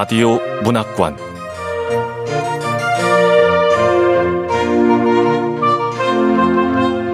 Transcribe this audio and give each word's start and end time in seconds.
라디오 0.00 0.38
문학관 0.62 1.14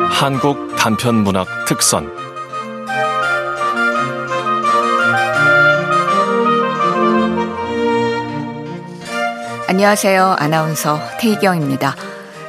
한국 0.08 0.76
단편 0.76 1.16
문학 1.16 1.48
특선 1.66 2.08
안녕하세요. 9.66 10.36
아나운서 10.38 11.00
태희경입니다. 11.18 11.96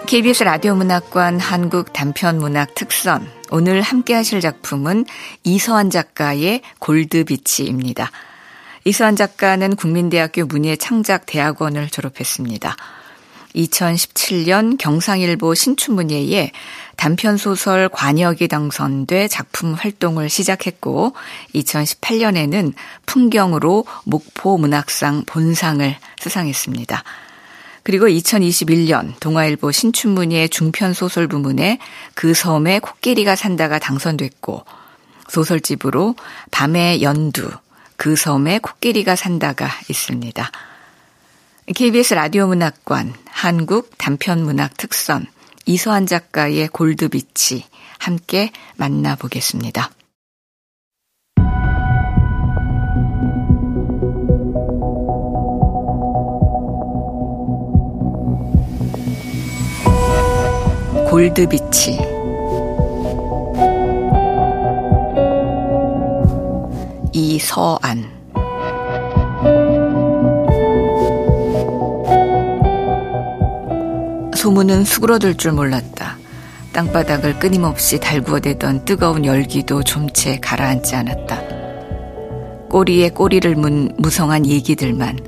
KBS 0.05 0.43
라디오 0.43 0.75
문학관 0.75 1.39
한국 1.39 1.93
단편 1.93 2.37
문학 2.37 2.75
특선 2.75 3.27
오늘 3.49 3.81
함께 3.81 4.13
하실 4.13 4.41
작품은 4.41 5.05
이서한 5.43 5.89
작가의 5.89 6.61
골드비치입니다. 6.77 8.11
이서한 8.87 9.17
작가는 9.17 9.75
국민대학교 9.75 10.45
문예창작대학원을 10.45 11.89
졸업했습니다. 11.89 12.73
2017년 13.53 14.77
경상일보 14.77 15.55
신춘문예에 15.55 16.53
단편소설 16.95 17.89
관역이 17.89 18.47
당선돼 18.47 19.27
작품 19.27 19.73
활동을 19.73 20.29
시작했고 20.29 21.11
2018년에는 21.53 22.71
풍경으로 23.05 23.83
목포 24.05 24.57
문학상 24.57 25.25
본상을 25.25 25.93
수상했습니다. 26.21 27.03
그리고 27.83 28.05
2021년 28.07 29.19
동아일보 29.19 29.69
신춘문예 29.73 30.47
중편소설 30.47 31.27
부문에 31.27 31.79
그 32.13 32.33
섬에 32.33 32.79
코끼리가 32.79 33.35
산다가 33.35 33.79
당선됐고 33.79 34.63
소설집으로 35.27 36.15
밤의 36.51 37.01
연두, 37.01 37.49
그 37.97 38.15
섬에 38.15 38.59
코끼리가 38.59 39.15
산다가 39.15 39.67
있습니다. 39.89 40.49
KBS 41.75 42.13
라디오 42.13 42.47
문학관 42.47 43.13
한국 43.25 43.97
단편 43.97 44.43
문학 44.43 44.77
특선 44.77 45.25
이서한 45.65 46.05
작가의 46.05 46.69
골드비치 46.69 47.65
함께 47.99 48.51
만나보겠습니다. 48.77 49.91
골드비치 61.09 62.06
이서안 67.37 68.09
소문은 74.35 74.83
수그러들 74.83 75.35
줄 75.35 75.51
몰랐다. 75.51 76.17
땅바닥을 76.73 77.37
끊임없이 77.39 77.99
달구어대던 77.99 78.85
뜨거운 78.85 79.23
열기도 79.25 79.83
좀 79.83 80.07
채 80.13 80.39
가라앉지 80.39 80.95
않았다. 80.95 81.41
꼬리에 82.69 83.09
꼬리를 83.09 83.55
문 83.55 83.93
무성한 83.97 84.47
얘기들만 84.47 85.19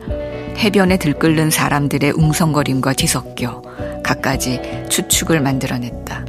해변에 0.58 0.98
들끓는 0.98 1.52
사람들의 1.52 2.14
웅성거림과 2.16 2.94
뒤섞여 2.94 3.62
갖가지 4.04 4.60
추측을 4.90 5.42
만들어냈다. 5.42 6.26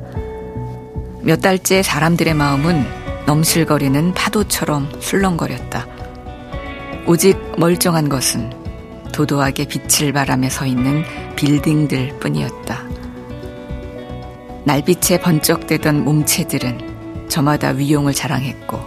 몇 1.23 1.41
달째 1.41 1.83
사람들의 1.83 2.35
마음은 2.35 3.00
넘실거리는 3.27 4.15
파도처럼 4.15 5.01
술렁거렸다. 5.01 5.87
오직 7.07 7.37
멀쩡한 7.59 8.09
것은 8.09 8.53
도도하게 9.13 9.67
빛을 9.67 10.13
바라며 10.13 10.49
서 10.49 10.67
있는 10.67 11.05
빌딩들 11.37 12.19
뿐이었다. 12.21 12.85
날빛에 14.65 15.21
번쩍대던 15.21 16.05
몸체들은 16.05 17.29
저마다 17.29 17.71
위용을 17.71 18.13
자랑했고 18.13 18.79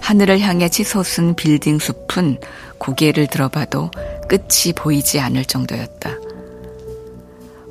하늘을 0.00 0.40
향해 0.40 0.68
치솟은 0.68 1.34
빌딩 1.36 1.78
숲은 1.78 2.38
고개를 2.78 3.28
들어봐도 3.28 3.90
끝이 4.28 4.72
보이지 4.74 5.20
않을 5.20 5.44
정도였다. 5.44 6.10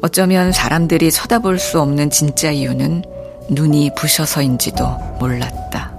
어쩌면 0.01 0.51
사람들이 0.51 1.11
쳐다볼 1.11 1.59
수 1.59 1.79
없는 1.79 2.09
진짜 2.09 2.49
이유는 2.49 3.03
눈이 3.51 3.91
부셔서인지도 3.97 4.85
몰랐다. 5.19 5.91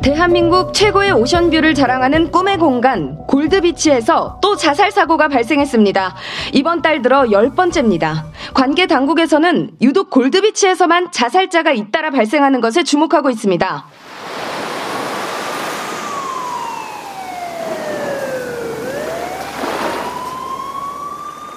대한민국 0.00 0.72
최고의 0.72 1.10
오션뷰를 1.10 1.74
자랑하는 1.74 2.30
꿈의 2.30 2.58
공간 2.58 3.16
골드비치에서 3.26 4.38
또 4.40 4.54
자살 4.54 4.92
사고가 4.92 5.26
발생했습니다. 5.26 6.14
이번 6.52 6.82
달 6.82 7.02
들어 7.02 7.32
열 7.32 7.50
번째입니다. 7.50 8.26
관계 8.54 8.86
당국에서는 8.86 9.72
유독 9.82 10.10
골드비치에서만 10.10 11.10
자살자가 11.10 11.72
잇따라 11.72 12.10
발생하는 12.10 12.60
것에 12.60 12.84
주목하고 12.84 13.30
있습니다. 13.30 13.95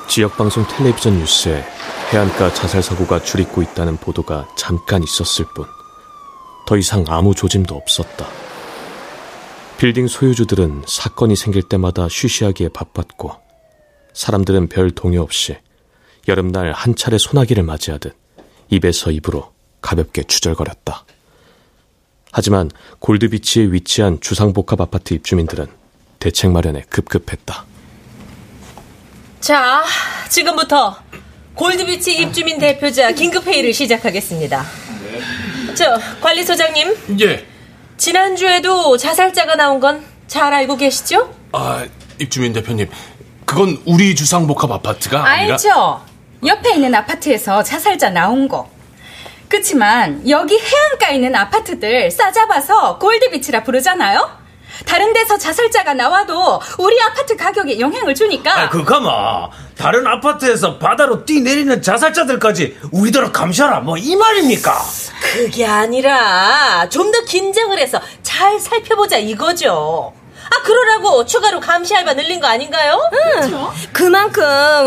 지역방송 0.09 0.67
텔레비전 0.67 1.19
뉴스에 1.19 1.63
해안가 2.11 2.53
자살 2.53 2.83
사고가 2.83 3.21
줄이고 3.21 3.61
있다는 3.61 3.97
보도가 3.97 4.47
잠깐 4.55 5.03
있었을 5.03 5.45
뿐 5.55 5.65
더 6.69 6.77
이상 6.77 7.03
아무 7.07 7.33
조짐도 7.33 7.73
없었다. 7.73 8.27
빌딩 9.79 10.07
소유주들은 10.07 10.83
사건이 10.85 11.35
생길 11.35 11.63
때마다 11.63 12.07
쉬쉬하기에 12.07 12.69
바빴고 12.69 13.31
사람들은 14.13 14.69
별 14.69 14.91
동요 14.91 15.23
없이 15.23 15.57
여름날 16.27 16.71
한 16.73 16.95
차례 16.95 17.17
소나기를 17.17 17.63
맞이하듯 17.63 18.15
입에서 18.69 19.09
입으로 19.09 19.51
가볍게 19.81 20.21
추절거렸다. 20.21 21.05
하지만 22.31 22.69
골드비치에 22.99 23.71
위치한 23.71 24.19
주상복합 24.21 24.79
아파트 24.79 25.15
입주민들은 25.15 25.65
대책 26.19 26.51
마련에 26.51 26.83
급급했다. 26.87 27.65
자, 29.49 29.83
지금부터 30.29 30.95
골드비치 31.55 32.21
입주민 32.21 32.59
대표자 32.59 33.11
긴급회의를 33.11 33.73
시작하겠습니다. 33.73 34.63
저, 35.73 35.97
관리소장님. 36.21 37.17
예. 37.19 37.47
지난주에도 37.97 38.95
자살자가 38.95 39.55
나온 39.55 39.79
건 39.79 40.05
잘 40.27 40.53
알고 40.53 40.77
계시죠? 40.77 41.33
아, 41.53 41.83
입주민 42.19 42.53
대표님. 42.53 42.91
그건 43.45 43.81
우리 43.87 44.13
주상복합 44.13 44.69
아파트가 44.71 45.25
아니라 45.25 45.55
알죠? 45.55 46.05
옆에 46.45 46.75
있는 46.75 46.93
아파트에서 46.93 47.63
자살자 47.63 48.11
나온 48.11 48.47
거. 48.47 48.69
그치만 49.47 50.29
여기 50.29 50.59
해안가에 50.59 51.15
있는 51.15 51.35
아파트들 51.35 52.11
싸잡아서 52.11 52.99
골드비치라 52.99 53.63
부르잖아요? 53.63 54.38
다른 54.85 55.13
데서 55.13 55.37
자살자가 55.37 55.93
나와도 55.93 56.61
우리 56.77 57.01
아파트 57.01 57.35
가격에 57.35 57.79
영향을 57.79 58.15
주니까 58.15 58.61
아, 58.63 58.69
그가마 58.69 59.49
다른 59.77 60.05
아파트에서 60.07 60.77
바다로 60.77 61.25
뛰내리는 61.25 61.81
자살자들까지 61.81 62.77
우리더러 62.91 63.31
감시하라 63.31 63.79
뭐 63.81 63.97
이 63.97 64.15
말입니까? 64.15 64.73
그게 65.33 65.65
아니라 65.65 66.87
좀 66.89 67.09
더 67.11 67.21
긴장을 67.25 67.77
해서 67.79 67.99
잘 68.21 68.59
살펴보자 68.59 69.17
이거죠. 69.17 70.13
아, 70.51 70.63
그러라고 70.63 71.25
추가로 71.25 71.59
감시 71.59 71.95
알바 71.95 72.13
늘린 72.13 72.39
거 72.39 72.47
아닌가요? 72.47 72.99
그만큼 73.93 74.43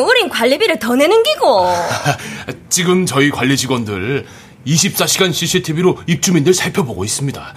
우린 0.09 0.29
관리비를 0.29 0.79
더 0.79 0.95
내는 0.97 1.23
기고. 1.23 1.67
지금 2.69 3.07
저희 3.07 3.31
관리 3.31 3.57
직원들 3.57 4.27
24시간 4.67 5.33
CCTV로 5.33 5.99
입주민들 6.07 6.55
살펴보고 6.55 7.05
있습니다. 7.05 7.55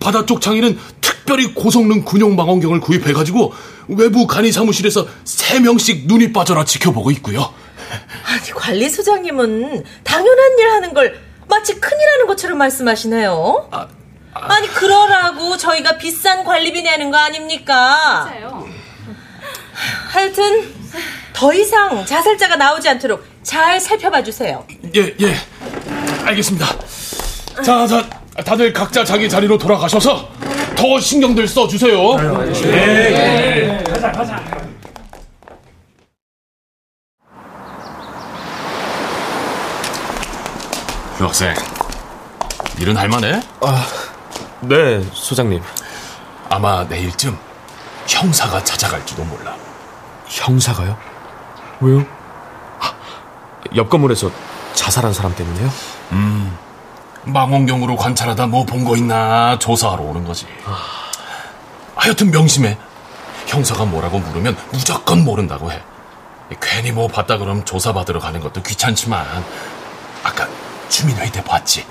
바다 0.00 0.26
쪽 0.26 0.40
창에는 0.40 0.78
특별히 1.00 1.54
고성능 1.54 2.04
군용 2.04 2.34
망원경을 2.34 2.80
구입해가지고 2.80 3.52
외부 3.88 4.26
간이 4.26 4.50
사무실에서 4.50 5.06
3명씩 5.24 6.06
눈이 6.06 6.32
빠져라 6.32 6.64
지켜보고 6.64 7.10
있고요. 7.12 7.52
아니, 8.24 8.50
관리소장님은 8.50 9.84
당연한 10.02 10.58
일 10.58 10.70
하는 10.70 10.94
걸 10.94 11.20
마치 11.48 11.74
큰일 11.78 12.08
하는 12.12 12.26
것처럼 12.26 12.58
말씀하시네요. 12.58 13.68
아, 13.72 13.88
아 14.32 14.60
니, 14.60 14.68
그러라고 14.68 15.56
저희가 15.56 15.98
비싼 15.98 16.44
관리비 16.44 16.82
내는 16.82 17.10
거 17.10 17.16
아닙니까? 17.16 18.24
맞아요. 18.24 18.68
하여튼, 20.08 20.72
더 21.32 21.52
이상 21.54 22.04
자살자가 22.04 22.56
나오지 22.56 22.88
않도록 22.88 23.24
잘 23.42 23.80
살펴봐 23.80 24.22
주세요. 24.22 24.66
예, 24.94 25.14
예. 25.20 25.36
알겠습니다. 26.24 26.66
자, 27.64 27.86
자, 27.86 28.19
다들 28.44 28.72
각자 28.72 29.04
자기 29.04 29.28
자리로 29.28 29.58
돌아가셔서 29.58 30.28
더 30.76 31.00
신경들 31.00 31.46
써 31.46 31.66
주세요. 31.68 32.16
그 41.18 41.24
학생, 41.24 41.54
일은 42.78 42.96
할만해? 42.96 43.42
아, 43.60 43.86
네, 44.62 45.02
소장님. 45.12 45.60
아마 46.48 46.82
내일쯤 46.84 47.36
형사가 48.08 48.64
찾아갈지도 48.64 49.24
몰라. 49.24 49.54
형사가요? 50.26 50.96
왜요? 51.80 52.04
옆 53.76 53.90
건물에서 53.90 54.30
자살한 54.74 55.12
사람 55.12 55.34
때문에요? 55.34 55.70
음, 56.12 56.56
망원경으로 57.24 57.96
관찰하다 57.96 58.46
뭐 58.46 58.64
본 58.64 58.84
거 58.84 58.96
있나 58.96 59.58
조사하러 59.58 60.02
오는 60.02 60.24
거지. 60.24 60.46
하여튼 61.94 62.30
명심해. 62.30 62.78
형사가 63.46 63.84
뭐라고 63.84 64.18
물으면 64.20 64.56
무조건 64.72 65.24
모른다고 65.24 65.70
해. 65.72 65.82
괜히 66.60 66.92
뭐 66.92 67.08
봤다 67.08 67.36
그럼 67.38 67.64
조사받으러 67.64 68.20
가는 68.20 68.40
것도 68.40 68.62
귀찮지만 68.62 69.24
아까 70.24 70.48
주민회의 70.88 71.30
때 71.30 71.42
봤지? 71.44 71.84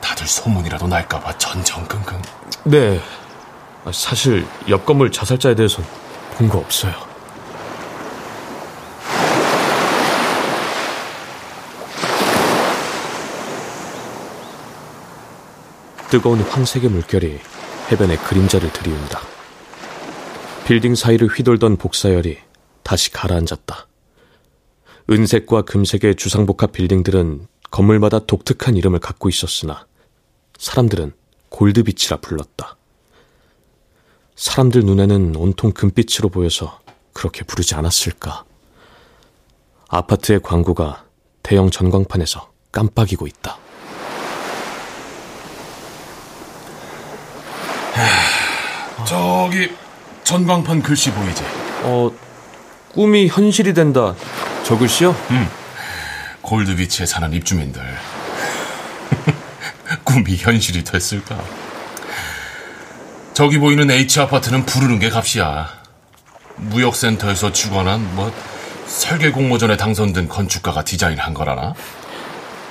다들 0.00 0.26
소문이라도 0.26 0.86
날까봐 0.88 1.38
전전긍긍. 1.38 2.20
네. 2.64 3.00
사실 3.92 4.46
옆 4.68 4.84
건물 4.84 5.10
자살자에 5.10 5.54
대해서는 5.54 5.88
본거 6.36 6.58
없어요. 6.58 6.92
뜨거운 16.10 16.40
황색의 16.40 16.88
물결이 16.90 17.38
해변에 17.92 18.16
그림자를 18.16 18.72
들이운다. 18.72 19.20
빌딩 20.66 20.94
사이를 20.94 21.28
휘돌던 21.28 21.76
복사열이 21.76 22.38
다시 22.82 23.10
가라앉았다. 23.12 23.86
은색과 25.10 25.62
금색의 25.62 26.16
주상복합 26.16 26.72
빌딩들은 26.72 27.46
건물마다 27.70 28.20
독특한 28.20 28.76
이름을 28.76 29.00
갖고 29.00 29.28
있었으나 29.28 29.86
사람들은 30.58 31.12
골드비치라 31.50 32.18
불렀다. 32.18 32.76
사람들 34.34 34.82
눈에는 34.82 35.36
온통 35.36 35.72
금빛으로 35.72 36.30
보여서 36.30 36.80
그렇게 37.12 37.44
부르지 37.44 37.74
않았을까. 37.74 38.44
아파트의 39.88 40.40
광고가 40.40 41.04
대형 41.42 41.70
전광판에서 41.70 42.50
깜빡이고 42.72 43.26
있다. 43.26 43.67
저기 49.08 49.74
전광판 50.22 50.82
글씨 50.82 51.10
보이지? 51.10 51.42
어, 51.84 52.10
꿈이 52.92 53.26
현실이 53.26 53.72
된다. 53.72 54.14
저 54.64 54.76
글씨요? 54.76 55.16
음. 55.30 55.48
골드비치에 56.42 57.06
사는 57.06 57.32
입주민들. 57.32 57.80
꿈이 60.04 60.36
현실이 60.36 60.84
됐을까? 60.84 61.42
저기 63.32 63.56
보이는 63.56 63.90
H아파트는 63.90 64.66
부르는 64.66 64.98
게 64.98 65.08
값이야. 65.08 65.70
무역센터에서 66.56 67.50
주관한 67.50 68.14
뭐 68.14 68.30
설계 68.86 69.30
공모전에 69.30 69.78
당선된 69.78 70.28
건축가가 70.28 70.84
디자인한 70.84 71.32
거라나? 71.32 71.72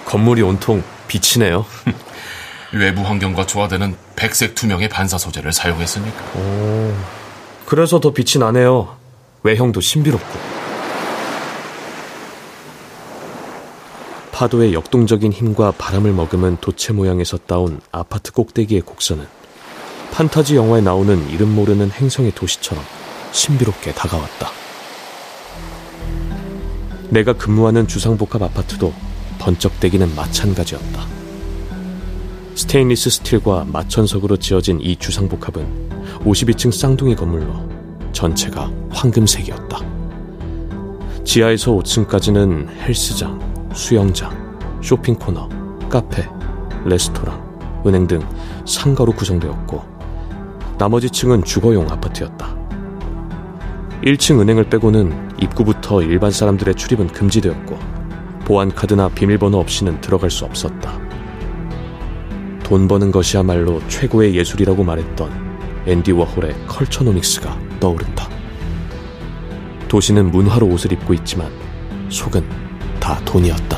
건물이 0.05 0.43
온통 0.43 0.83
빛이네요. 1.07 1.65
외부 2.73 3.01
환경과 3.01 3.47
조화되는 3.47 4.06
백색 4.17 4.55
투명의 4.55 4.89
반사 4.89 5.19
소재를 5.19 5.53
사용했으니까. 5.53 6.39
오, 6.39 6.93
그래서 7.65 7.99
더 7.99 8.11
빛이 8.11 8.43
나네요. 8.43 8.97
외형도 9.43 9.79
신비롭고. 9.79 10.57
파도의 14.31 14.73
역동적인 14.73 15.31
힘과 15.31 15.71
바람을 15.71 16.13
머금은 16.13 16.57
도체 16.61 16.93
모양에서 16.93 17.37
따온 17.37 17.79
아파트 17.91 18.31
꼭대기의 18.31 18.81
곡선은 18.81 19.25
판타지 20.11 20.55
영화에 20.55 20.81
나오는 20.81 21.29
이름 21.29 21.53
모르는 21.55 21.91
행성의 21.91 22.33
도시처럼 22.33 22.83
신비롭게 23.31 23.93
다가왔다. 23.93 24.51
내가 27.09 27.33
근무하는 27.33 27.87
주상복합 27.87 28.41
아파트도 28.41 28.93
번쩍대기는 29.39 30.15
마찬가지였다. 30.15 31.16
스테인리스 32.57 33.11
스틸과 33.11 33.67
마천석으로 33.71 34.37
지어진 34.37 34.81
이 34.81 34.95
주상복합은 34.95 36.21
52층 36.25 36.71
쌍둥이 36.71 37.15
건물로 37.15 37.53
전체가 38.13 38.71
황금색이었다. 38.89 39.77
지하에서 41.23 41.73
5층까지는 41.73 42.67
헬스장, 42.67 43.69
수영장, 43.75 44.31
쇼핑 44.81 45.13
코너, 45.13 45.47
카페, 45.87 46.27
레스토랑, 46.83 47.83
은행 47.85 48.07
등 48.07 48.27
상가로 48.65 49.11
구성되었고 49.11 49.83
나머지 50.79 51.11
층은 51.11 51.43
주거용 51.43 51.87
아파트였다. 51.91 52.57
1층 54.03 54.41
은행을 54.41 54.63
빼고는 54.71 55.35
입구부터 55.43 56.01
일반 56.01 56.31
사람들의 56.31 56.73
출입은 56.73 57.09
금지되었고 57.09 57.77
보안 58.45 58.73
카드나 58.73 59.09
비밀번호 59.09 59.59
없이는 59.59 60.01
들어갈 60.01 60.31
수 60.31 60.43
없었다. 60.43 61.06
돈 62.67 62.85
버는 62.85 63.13
것이야말로 63.13 63.81
최고의 63.87 64.35
예술이라고 64.35 64.83
말했던 64.83 65.85
앤디 65.87 66.11
워홀의 66.11 66.53
컬처노믹스가 66.67 67.57
떠오른다. 67.79 68.27
도시는 69.87 70.31
문화로 70.31 70.67
옷을 70.67 70.91
입고 70.91 71.13
있지만 71.13 71.49
속은 72.09 72.45
다 72.99 73.21
돈이었다. 73.23 73.77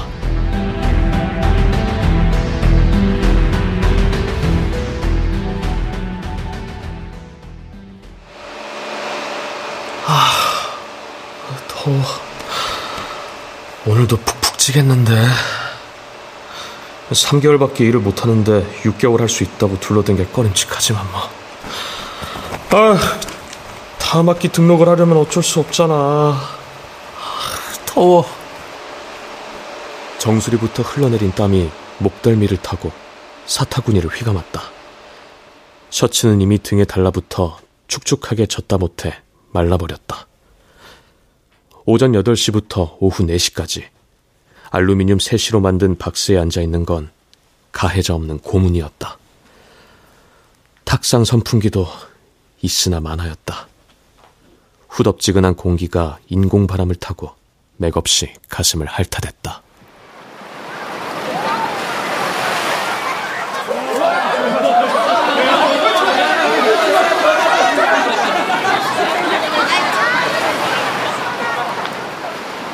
아, 10.07 10.31
더워. 11.67 12.01
오늘도 13.85 14.17
푹푹 14.17 14.57
찌겠는데. 14.57 15.58
3개월밖에 17.11 17.81
일을 17.81 17.99
못하는데 17.99 18.65
6개월 18.83 19.19
할 19.19 19.29
수 19.29 19.43
있다고 19.43 19.79
둘러댄 19.79 20.17
게 20.17 20.25
꺼림칙하지만 20.25 21.05
뭐. 21.11 21.21
아, 22.71 22.97
다음 23.97 24.29
학기 24.29 24.49
등록을 24.49 24.87
하려면 24.87 25.17
어쩔 25.17 25.41
수 25.43 25.59
없잖아. 25.59 25.93
아, 25.95 26.39
더워. 27.85 28.25
정수리부터 30.19 30.83
흘러내린 30.83 31.31
땀이 31.31 31.69
목덜미를 31.99 32.57
타고 32.57 32.91
사타구니를 33.45 34.09
휘감았다. 34.09 34.61
셔츠는 35.89 36.41
이미 36.41 36.59
등에 36.61 36.85
달라붙어 36.85 37.57
축축하게 37.87 38.45
젖다 38.45 38.77
못해 38.77 39.15
말라버렸다. 39.51 40.27
오전 41.85 42.11
8시부터 42.11 42.97
오후 42.99 43.25
4시까지 43.25 43.85
알루미늄 44.71 45.19
세시로 45.19 45.61
만든 45.61 45.97
박스에 45.97 46.37
앉아 46.37 46.61
있는 46.61 46.85
건 46.85 47.09
가해자 47.71 48.13
없는 48.13 48.39
고문이었다. 48.39 49.17
탁상 50.85 51.23
선풍기도 51.23 51.87
있으나 52.61 52.99
많아였다. 52.99 53.67
후덥지근한 54.89 55.55
공기가 55.55 56.19
인공 56.27 56.67
바람을 56.67 56.95
타고 56.95 57.31
맥없이 57.77 58.33
가슴을 58.49 58.85
핥아댔다. 58.87 59.61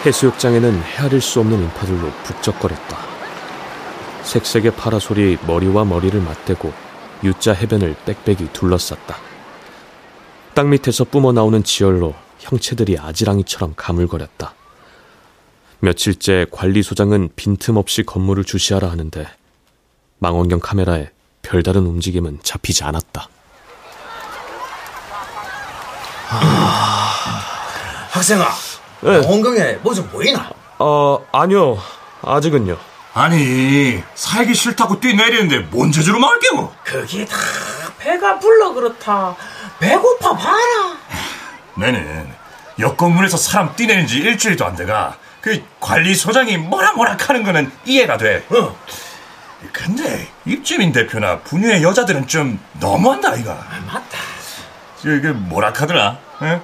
해수욕장에는 0.06 0.84
헤아릴 0.84 1.20
수 1.20 1.40
없는 1.40 1.60
인파들로 1.64 2.12
북적거렸다. 2.24 2.98
색색의 4.24 4.76
파라솔이 4.76 5.38
머리와 5.48 5.84
머리를 5.84 6.20
맞대고 6.22 6.72
U자 7.24 7.54
해변을 7.54 7.96
빽빽이 8.06 8.54
둘러쌌다. 8.54 9.18
땅 10.54 10.70
밑에서 10.70 11.06
뿜어 11.06 11.32
나오는 11.32 11.64
지열로 11.64 12.14
형체들이 12.40 13.00
아지랑이처럼 13.00 13.74
가물거렸다. 13.76 14.54
며칠째 15.80 16.46
관리소장은 16.52 17.30
빈틈없이 17.36 18.04
건물을 18.04 18.44
주시하라 18.44 18.90
하는데 18.90 19.28
망원경 20.20 20.60
카메라에 20.60 21.10
별다른 21.42 21.86
움직임은 21.86 22.40
잡히지 22.44 22.84
않았다. 22.84 23.28
아, 26.30 27.12
학생아, 28.12 28.46
네. 29.06 29.18
원경에 29.28 29.74
뭐 29.82 29.94
좀 29.94 30.08
보이나? 30.10 30.50
어, 30.80 31.26
아니요. 31.32 31.78
아직은요. 32.24 32.78
아니, 33.14 34.04
살기 34.16 34.54
싫다고 34.54 35.00
뛰내리는데 35.00 35.60
뭔 35.72 35.92
재주로 35.92 36.20
말게고? 36.20 36.74
그게 36.84 37.26
다 37.26 37.36
배가 37.98 38.40
불러 38.40 38.74
그렇다. 38.74 39.36
배고파 39.80 40.36
봐라. 40.36 40.98
내는 41.76 42.30
옆 42.80 42.98
건물에서 42.98 43.38
사람 43.38 43.74
뛰내는 43.76 44.08
지 44.08 44.18
일주일도 44.18 44.66
안 44.66 44.76
돼가 44.76 45.18
그 45.40 45.64
관리소장이 45.80 46.58
뭐라 46.58 46.94
뭐라 46.94 47.16
하는 47.20 47.44
거는 47.44 47.72
이해가 47.86 48.18
돼. 48.18 48.46
어. 48.50 48.76
근데 49.72 50.28
입주민 50.46 50.92
대표나 50.92 51.40
분유의 51.40 51.84
여자들은 51.84 52.28
좀 52.28 52.60
너무한다 52.80 53.36
이가. 53.36 53.54
맞다. 53.88 54.18
이게 55.04 55.30
뭐라 55.32 55.72
카더라? 55.72 56.18
에? 56.44 56.60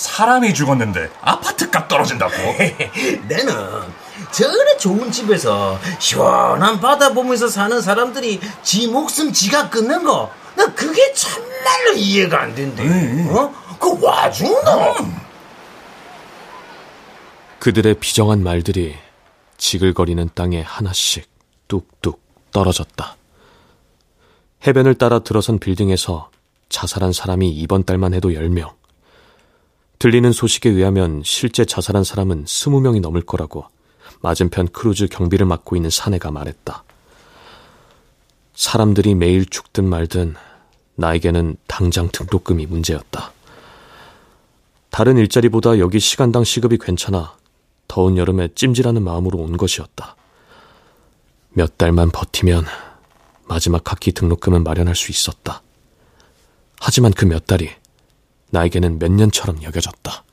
사람이 0.00 0.54
죽었는데 0.54 1.10
아파트 1.20 1.70
값 1.70 1.86
떨어진다고. 1.88 2.32
내는 3.28 3.54
저래 4.32 4.76
좋은 4.78 5.12
집에서 5.12 5.78
시원한 5.98 6.80
바다 6.80 7.12
보면서 7.12 7.48
사는 7.48 7.80
사람들이 7.80 8.40
지 8.62 8.88
목숨 8.88 9.32
지가 9.32 9.70
끊는 9.70 10.04
거, 10.04 10.30
나 10.56 10.66
그게 10.74 11.12
참말로 11.12 11.92
이해가 11.96 12.42
안 12.42 12.54
된대. 12.54 12.82
어? 13.30 13.54
그 13.78 14.02
와중 14.02 14.48
너. 14.64 14.94
그들의 17.58 17.94
비정한 17.94 18.42
말들이 18.42 18.96
지글거리는 19.58 20.30
땅에 20.34 20.62
하나씩 20.62 21.28
뚝뚝 21.68 22.22
떨어졌다. 22.52 23.16
해변을 24.66 24.94
따라 24.94 25.18
들어선 25.20 25.58
빌딩에서 25.58 26.30
자살한 26.70 27.12
사람이 27.12 27.50
이번 27.50 27.84
달만 27.84 28.14
해도 28.14 28.30
10명. 28.30 28.79
들리는 30.00 30.32
소식에 30.32 30.70
의하면 30.70 31.20
실제 31.26 31.66
자살한 31.66 32.04
사람은 32.04 32.46
20명이 32.46 33.02
넘을 33.02 33.20
거라고 33.20 33.66
맞은편 34.22 34.68
크루즈 34.68 35.08
경비를 35.08 35.44
맡고 35.44 35.76
있는 35.76 35.90
사내가 35.90 36.30
말했다. 36.30 36.84
사람들이 38.54 39.14
매일 39.14 39.44
죽든 39.44 39.84
말든 39.84 40.36
나에게는 40.94 41.56
당장 41.66 42.08
등록금이 42.10 42.64
문제였다. 42.64 43.32
다른 44.88 45.18
일자리보다 45.18 45.78
여기 45.78 46.00
시간당 46.00 46.44
시급이 46.44 46.78
괜찮아 46.78 47.36
더운 47.86 48.16
여름에 48.16 48.48
찜질하는 48.54 49.02
마음으로 49.02 49.38
온 49.38 49.58
것이었다. 49.58 50.16
몇 51.50 51.76
달만 51.76 52.10
버티면 52.10 52.64
마지막 53.44 53.90
학기 53.90 54.12
등록금은 54.12 54.64
마련할 54.64 54.96
수 54.96 55.12
있었다. 55.12 55.60
하지만 56.80 57.12
그 57.12 57.26
몇 57.26 57.46
달이 57.46 57.68
나에게는 58.50 58.98
몇 58.98 59.10
년처럼 59.10 59.62
여겨졌다. 59.62 60.24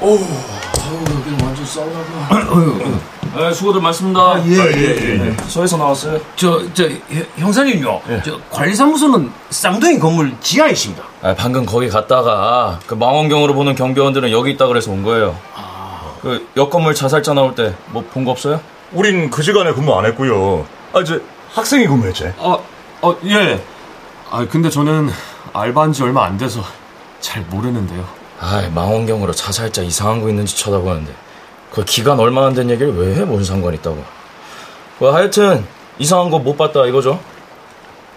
오, 0.00 0.12
여기 0.14 1.44
완전 1.44 1.66
사우나구나. 1.66 3.10
아, 3.36 3.52
수고들 3.52 3.80
많습니다. 3.82 4.42
예, 4.46 4.56
예, 4.56 5.26
예. 5.28 5.36
서에서 5.46 5.76
나왔어요. 5.76 6.18
저, 6.36 6.62
저, 6.74 6.88
형- 6.88 6.98
형사님요. 7.36 8.00
저 8.24 8.40
관리사무소는 8.50 9.30
쌍둥이 9.50 9.98
건물 9.98 10.32
지하에 10.40 10.70
있습니다. 10.72 11.02
아, 11.22 11.34
방금 11.34 11.66
거기 11.66 11.88
갔다가 11.88 12.80
그 12.86 12.94
망원경으로 12.94 13.54
보는 13.54 13.74
경비원들은 13.74 14.30
여기 14.32 14.52
있다 14.52 14.66
그래서 14.66 14.90
온 14.90 15.02
거예요. 15.02 15.36
그옆 16.22 16.70
건물 16.70 16.94
자살자 16.94 17.32
나올 17.34 17.54
때 17.54 17.74
뭐 17.92 18.02
본 18.12 18.24
거 18.24 18.30
없어요? 18.32 18.60
우린 18.92 19.30
그 19.30 19.42
시간에 19.42 19.72
근무 19.72 19.94
안 19.98 20.06
했고요. 20.06 20.66
아, 20.92 21.04
저 21.04 21.18
학생이 21.52 21.86
근무했지. 21.86 22.32
어, 22.38 22.62
어, 23.02 23.16
예. 23.24 23.62
아, 24.30 24.46
근데 24.48 24.68
저는 24.70 25.10
알바한 25.52 25.92
지 25.92 26.02
얼마 26.02 26.24
안 26.24 26.36
돼서 26.36 26.62
잘 27.20 27.42
모르는데요. 27.42 28.04
아, 28.40 28.68
망원경으로 28.74 29.32
자살자 29.32 29.82
이상한 29.82 30.20
거 30.22 30.28
있는지 30.28 30.56
쳐다보는데 30.56 31.12
그 31.72 31.84
기간 31.84 32.18
얼마 32.18 32.46
안 32.46 32.54
된 32.54 32.68
얘기를 32.70 32.94
왜 32.96 33.14
해? 33.16 33.24
뭔 33.24 33.44
상관 33.44 33.74
있다고? 33.74 34.02
뭐 34.98 35.14
하여튼 35.14 35.64
이상한 35.98 36.30
거 36.30 36.38
못 36.38 36.56
봤다 36.56 36.86
이거죠? 36.86 37.20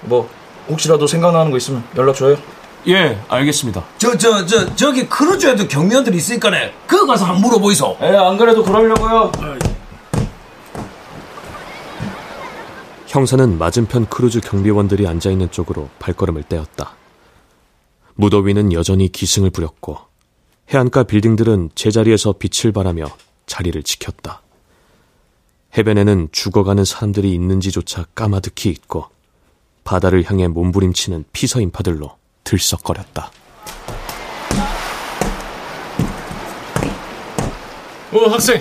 뭐 0.01 0.29
혹시라도 0.69 1.07
생각나는 1.07 1.51
거 1.51 1.57
있으면 1.57 1.83
연락 1.95 2.15
줘요. 2.15 2.37
예, 2.87 3.17
알겠습니다. 3.29 3.81
저, 3.97 4.17
저, 4.17 4.45
저, 4.45 4.75
저기 4.75 5.07
크루즈에도 5.07 5.67
경비원들이 5.67 6.17
있으니까네. 6.17 6.73
그거 6.85 7.05
가서 7.07 7.25
한번 7.25 7.41
물어보이소. 7.43 7.97
예, 8.01 8.07
안 8.07 8.37
그래도 8.37 8.61
그러려고요. 8.63 9.31
형사는 13.13 13.60
맞은편 13.60 14.08
크루즈 14.08 14.41
경비원들이 14.41 15.05
앉아있는 15.05 15.51
쪽으로 15.51 15.88
발걸음을 16.00 16.41
떼었다. 16.50 16.96
무더위는 18.15 18.74
여전히 18.74 19.08
기승을 19.08 19.51
부렸고 19.51 20.00
해안가 20.74 21.03
빌딩들은 21.03 21.70
제자리에서 21.75 22.34
빛을 22.39 22.72
발하며 22.72 23.05
자리를 23.46 23.84
지켰다. 23.84 24.41
해변에는 25.77 26.29
죽어가는 26.32 26.84
사람들이 26.84 27.32
있는지조차 27.36 28.05
까마득히 28.15 28.72
잊고 28.71 29.05
바다를 29.84 30.24
향해 30.27 30.48
몸부림치는 30.48 31.25
피서 31.32 31.62
인파들로 31.62 32.17
들썩거렸다. 32.43 33.32
어, 38.12 38.20
학생. 38.32 38.60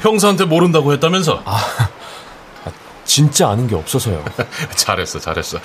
형사한테 0.00 0.46
모른다고 0.46 0.92
했다면서? 0.94 1.44
진짜 3.04 3.48
아는 3.48 3.66
게 3.66 3.74
없어서요. 3.74 4.24
잘했어, 4.76 5.18
잘했어. 5.18 5.58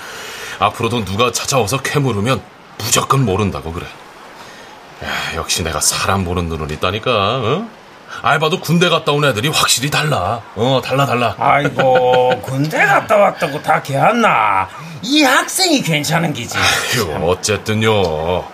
앞으로도 0.58 1.04
누가 1.04 1.30
찾아와서 1.32 1.78
캐물으면 1.78 2.40
무조건 2.78 3.24
모른다고 3.24 3.72
그래. 3.72 3.86
야, 5.04 5.08
역시 5.36 5.62
내가 5.62 5.80
사람 5.80 6.24
보는 6.24 6.48
눈은 6.48 6.70
있다니까. 6.70 7.10
어? 7.12 7.68
알바도 8.22 8.60
군대 8.60 8.88
갔다 8.88 9.12
온 9.12 9.24
애들이 9.24 9.48
확실히 9.48 9.90
달라. 9.90 10.40
어, 10.56 10.80
달라, 10.84 11.06
달라. 11.06 11.36
아이고, 11.38 12.40
군대 12.42 12.78
갔다 12.84 13.16
왔다고 13.16 13.62
다 13.62 13.80
개한나. 13.82 14.68
이 15.02 15.22
학생이 15.22 15.82
괜찮은 15.82 16.32
기지. 16.32 16.58
휴, 16.92 17.12
어쨌든요. 17.30 18.44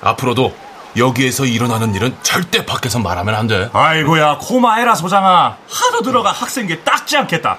앞으로도 0.00 0.52
여기에서 0.96 1.44
일어나는 1.44 1.94
일은 1.94 2.16
절대 2.22 2.66
밖에서 2.66 2.98
말하면 2.98 3.34
안 3.34 3.46
돼. 3.46 3.70
아이고야, 3.72 4.38
코마해라, 4.38 4.94
소장아. 4.94 5.56
하도 5.68 6.02
들어가 6.02 6.32
학생계 6.32 6.80
딱지 6.82 7.16
않겠다. 7.16 7.58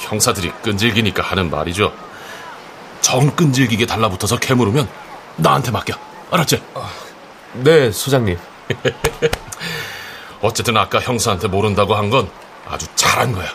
형사들이 0.00 0.50
끈질기니까 0.62 1.22
하는 1.22 1.50
말이죠. 1.50 1.92
정 3.00 3.30
끈질기게 3.34 3.86
달라붙어서 3.86 4.38
캐물으면 4.38 4.88
나한테 5.36 5.70
맡겨. 5.70 5.94
알았지? 6.30 6.62
네, 7.54 7.90
소장님. 7.90 8.38
어쨌든 10.40 10.76
아까 10.76 11.00
형사한테 11.00 11.48
모른다고 11.48 11.94
한 11.94 12.10
건 12.10 12.28
아주 12.68 12.86
잘한 12.94 13.32
거야. 13.32 13.48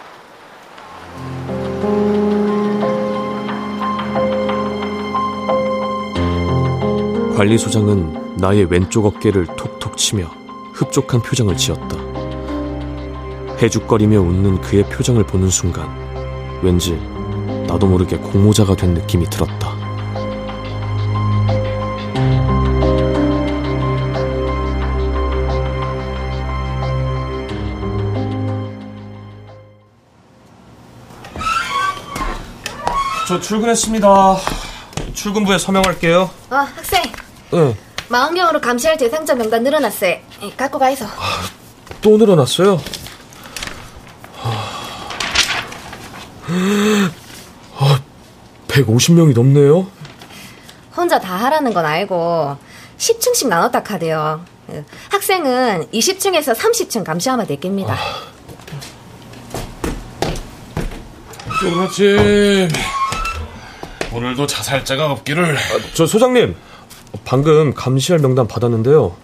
관리소장은 7.36 8.38
나의 8.38 8.66
왼쪽 8.66 9.06
어깨를 9.06 9.46
톡톡 9.58 9.96
치며 9.98 10.26
흡족한 10.74 11.22
표정을 11.22 11.56
지었다. 11.58 11.98
해죽거리며 13.62 14.20
웃는 14.20 14.62
그의 14.62 14.84
표정을 14.90 15.26
보는 15.26 15.50
순간 15.50 15.88
왠지 16.62 16.94
나도 17.68 17.86
모르게 17.88 18.18
공모자가 18.18 18.76
된 18.76 18.94
느낌이 18.94 19.30
들었다. 19.30 19.76
저 33.28 33.42
출근했습니다. 33.42 34.38
출근부에 35.14 35.58
서명할게요. 35.58 36.30
어, 36.50 36.56
학생. 36.56 37.04
응. 37.54 37.76
망원경으로 38.08 38.62
감시할 38.62 38.96
대상자 38.98 39.36
명단 39.36 39.64
늘어났어요. 39.64 40.16
예, 40.44 40.50
갖고 40.56 40.80
가이소. 40.80 41.06
또 42.02 42.18
늘어났어요. 42.18 42.80
150명이 48.84 49.34
넘네요. 49.34 49.88
혼자 50.96 51.20
다 51.20 51.36
하라는 51.36 51.74
건 51.74 51.86
알고 51.86 52.58
10층씩 52.98 53.48
나눴다 53.48 53.84
카대요. 53.84 54.42
그, 54.68 54.84
학생은 55.12 55.88
20층에서 55.94 56.56
30층 56.56 57.04
감시하면 57.04 57.48
되겠습니다. 57.48 57.96
조라짐 61.60 62.68
오늘도 64.14 64.48
자살자가 64.48 65.12
없기를. 65.12 65.58
저 65.94 66.06
소장님, 66.06 66.56
방금 67.26 67.74
감시할 67.74 68.20
명단 68.20 68.48
받았는데요. 68.48 69.16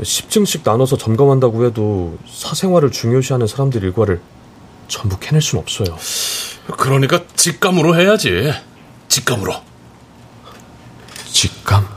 10층씩 0.00 0.60
나눠서 0.64 0.96
점검한다고 0.96 1.64
해도 1.64 2.18
사생활을 2.28 2.90
중요시하는 2.90 3.46
사람들 3.46 3.82
일과를 3.84 4.20
전부 4.88 5.18
캐낼 5.18 5.40
순 5.40 5.58
없어요. 5.60 5.96
그러니까 6.66 7.26
직감으로 7.34 7.96
해야지. 7.98 8.52
직감으로. 9.08 9.54
직감? 11.26 11.88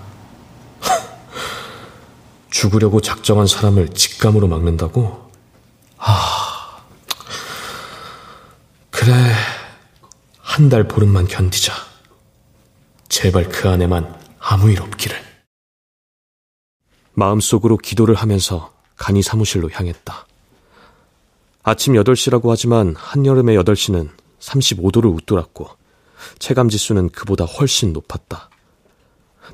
죽으려고 2.50 3.02
작정한 3.02 3.48
사람을 3.48 3.90
직감으로 3.94 4.48
막는다고? 4.48 5.32
아, 5.98 6.78
그래. 8.92 9.14
한 10.42 10.70
달 10.70 10.88
보름만 10.88 11.28
견디자. 11.28 11.72
제발 13.10 13.48
그 13.50 13.70
안에만 13.70 14.20
아무 14.40 14.72
일 14.72 14.82
없기를. 14.82 15.16
마음속으로 17.14 17.78
기도를 17.78 18.16
하면서 18.16 18.74
간이 18.96 19.22
사무실로 19.22 19.70
향했다. 19.72 20.26
아침 21.62 21.94
8시라고 21.94 22.50
하지만 22.50 22.96
한여름의 22.98 23.56
8시는 23.60 24.10
35도를 24.40 25.14
웃돌았고 25.16 25.70
체감 26.40 26.70
지수는 26.70 27.10
그보다 27.10 27.46
훨씬 27.46 27.94
높았다. 27.94 28.50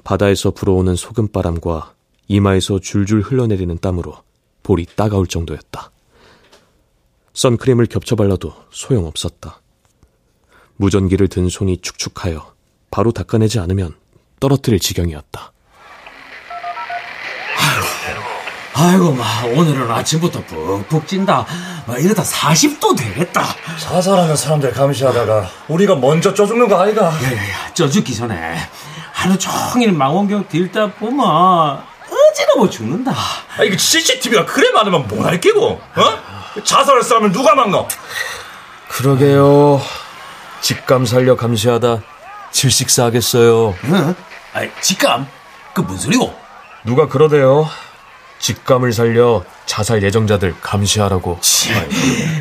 바다에서 0.03 0.51
불어오는 0.51 0.95
소금바람과 0.95 1.93
이마에서 2.27 2.79
줄줄 2.79 3.21
흘러내리는 3.21 3.77
땀으로 3.79 4.17
볼이 4.63 4.85
따가울 4.95 5.27
정도였다. 5.27 5.91
선크림을 7.33 7.87
겹쳐 7.87 8.15
발라도 8.15 8.53
소용없었다. 8.71 9.61
무전기를 10.77 11.27
든 11.27 11.49
손이 11.49 11.77
축축하여 11.77 12.53
바로 12.91 13.11
닦아내지 13.11 13.59
않으면 13.59 13.95
떨어뜨릴 14.39 14.79
지경이었다. 14.79 15.51
아이고, 18.75 19.13
마, 19.13 19.45
오늘은 19.45 19.89
아침부터 19.89 20.43
푹푹 20.45 21.07
찐다. 21.07 21.45
마, 21.85 21.97
이러다 21.97 22.23
40도 22.23 22.97
되겠다. 22.97 23.43
자살하는 23.79 24.35
사람들 24.35 24.71
감시하다가 24.73 25.49
우리가 25.67 25.95
먼저 25.95 26.33
쪄 26.33 26.45
죽는 26.45 26.67
거 26.67 26.81
아이가? 26.81 27.05
야야야, 27.05 27.73
쪄 27.73 27.89
죽기 27.89 28.15
전에 28.15 28.57
하루 29.11 29.37
종일 29.37 29.91
망원경 29.91 30.47
들다 30.49 30.91
보면 30.93 31.19
어지러워 31.25 32.69
죽는다. 32.69 33.11
아, 33.11 33.63
이거 33.63 33.77
CCTV가 33.77 34.45
그래 34.45 34.71
많으면 34.71 35.07
뭐할 35.07 35.39
끼고, 35.39 35.65
어? 35.95 36.61
자살할 36.63 37.03
사람을 37.03 37.31
누가 37.31 37.55
막노? 37.55 37.87
그러게요. 38.89 39.81
직감 40.61 41.05
살려 41.05 41.35
감시하다 41.35 42.01
질식사 42.51 43.05
하겠어요. 43.05 43.75
응? 43.85 44.15
아이, 44.53 44.69
직감? 44.81 45.27
그 45.73 45.81
무슨 45.81 46.05
소리고? 46.11 46.33
누가 46.85 47.07
그러대요. 47.07 47.67
직감을 48.43 48.91
살려 48.91 49.45
자살 49.65 50.03
예정자들 50.03 50.55
감시하라고. 50.59 51.39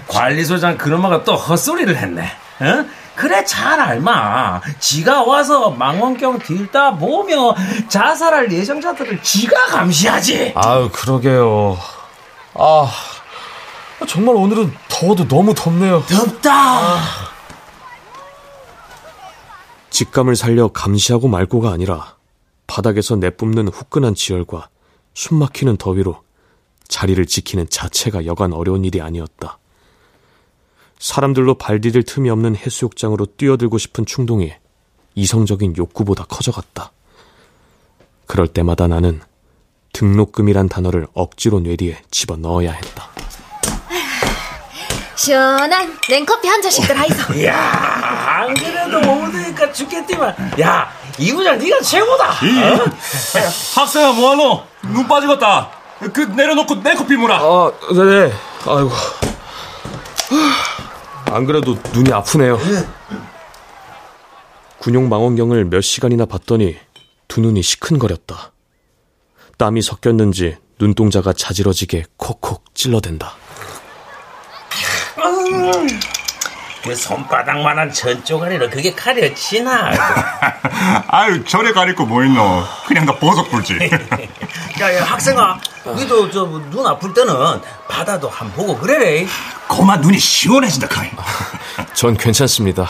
관리소장 0.08 0.76
그놈아가 0.76 1.22
또 1.22 1.36
헛소리를 1.36 1.96
했네. 1.96 2.24
어? 2.24 2.84
그래 3.14 3.44
잘 3.44 3.78
알마. 3.78 4.60
지가 4.80 5.22
와서 5.22 5.70
망원경 5.70 6.40
들다 6.40 6.96
보며 6.96 7.54
자살할 7.88 8.52
예정자들을 8.52 9.22
지가 9.22 9.66
감시하지. 9.66 10.54
아유, 10.56 10.90
그러게요. 10.92 11.78
아, 12.54 12.90
정말 14.08 14.34
오늘은 14.34 14.74
더워도 14.88 15.28
너무 15.28 15.54
덥네요. 15.54 16.02
덥다. 16.06 16.98
직감을 19.90 20.34
살려 20.34 20.66
감시하고 20.66 21.28
말고가 21.28 21.70
아니라 21.70 22.16
바닥에서 22.66 23.14
내뿜는 23.14 23.68
후끈한 23.68 24.16
지열과 24.16 24.68
숨막히는 25.14 25.76
더위로 25.76 26.22
자리를 26.88 27.24
지키는 27.26 27.68
자체가 27.70 28.26
여간 28.26 28.52
어려운 28.52 28.84
일이 28.84 29.00
아니었다. 29.00 29.58
사람들로 30.98 31.54
발 31.54 31.80
디딜 31.80 32.04
틈이 32.04 32.30
없는 32.30 32.54
해수욕장으로 32.56 33.26
뛰어들고 33.36 33.78
싶은 33.78 34.06
충동이 34.06 34.52
이성적인 35.14 35.76
욕구보다 35.76 36.24
커져갔다. 36.24 36.92
그럴 38.26 38.46
때마다 38.48 38.86
나는 38.86 39.20
등록금이란 39.92 40.68
단어를 40.68 41.06
억지로 41.12 41.60
뇌리에 41.60 42.00
집어 42.10 42.36
넣어야 42.36 42.72
했다. 42.72 43.10
시원한 45.16 45.96
냉커피 46.08 46.48
한 46.48 46.62
잔씩들 46.62 46.98
하이소. 46.98 47.34
이야, 47.34 47.54
안 47.54 48.54
그래도 48.54 48.98
오니까 48.98 49.72
죽겠지만, 49.72 50.34
야, 50.60 50.90
이 51.18 51.32
부장 51.32 51.58
네가 51.58 51.80
최고다. 51.80 52.30
어? 52.30 52.84
학생아 53.74 54.12
뭐하노? 54.12 54.71
눈 54.92 55.06
빠지겠다. 55.08 55.70
그 56.12 56.20
내려놓고 56.20 56.82
내 56.82 56.94
커피 56.94 57.16
물어. 57.16 57.34
아, 57.34 57.72
네네. 57.94 58.32
아이고. 58.66 58.90
안 61.26 61.46
그래도 61.46 61.76
눈이 61.92 62.12
아프네요. 62.12 62.58
군용 64.78 65.08
망원경을 65.08 65.66
몇 65.66 65.80
시간이나 65.80 66.26
봤더니 66.26 66.76
두 67.28 67.40
눈이 67.40 67.62
시큰거렸다. 67.62 68.52
땀이 69.56 69.80
섞였는지 69.80 70.56
눈동자가 70.80 71.32
자지러지게 71.32 72.04
콕콕 72.16 72.74
찔러댄다. 72.74 73.34
음, 76.84 76.88
그 76.88 76.94
손바닥만한 76.96 77.92
전조가리로 77.92 78.68
그게 78.70 78.92
가려지나? 78.94 79.92
아유 81.08 81.44
저래 81.44 81.72
가리고 81.72 82.04
뭐 82.06 82.24
있노? 82.24 82.64
그냥 82.86 83.06
다 83.06 83.14
버섯 83.16 83.44
불지. 83.44 83.78
야, 84.80 84.94
야, 84.96 85.04
학생아, 85.04 85.58
니도 85.96 86.30
저 86.30 86.44
눈 86.46 86.86
아플 86.86 87.12
때는 87.14 87.60
바다도 87.88 88.28
한 88.28 88.50
보고 88.52 88.76
그래래. 88.76 89.26
고만 89.68 90.00
눈이 90.00 90.18
시원해진다 90.18 90.88
카이. 90.88 91.10
전 91.94 92.16
괜찮습니다. 92.16 92.88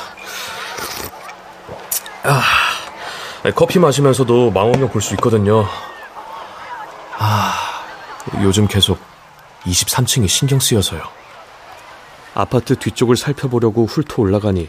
아, 2.25 2.43
커피 3.55 3.79
마시면서도 3.79 4.51
망원경 4.53 4.91
볼 4.91 5.03
수 5.03 5.15
있거든요. 5.15 5.69
아, 7.19 7.55
요즘 8.41 8.67
계속 8.69 8.99
23층이 9.67 10.29
신경 10.29 10.59
쓰여서요. 10.61 11.03
아파트 12.35 12.77
뒤쪽을 12.79 13.17
살펴보려고 13.17 13.87
훑어 13.87 14.23
올라가니 14.23 14.69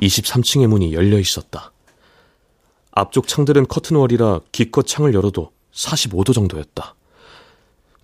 23층의 0.00 0.66
문이 0.66 0.92
열려 0.94 1.18
있었다. 1.18 1.72
앞쪽 2.92 3.28
창들은 3.28 3.66
커튼월이라 3.68 4.40
기껏 4.52 4.86
창을 4.86 5.14
열어도 5.14 5.50
45도 5.72 6.32
정도였다. 6.32 6.94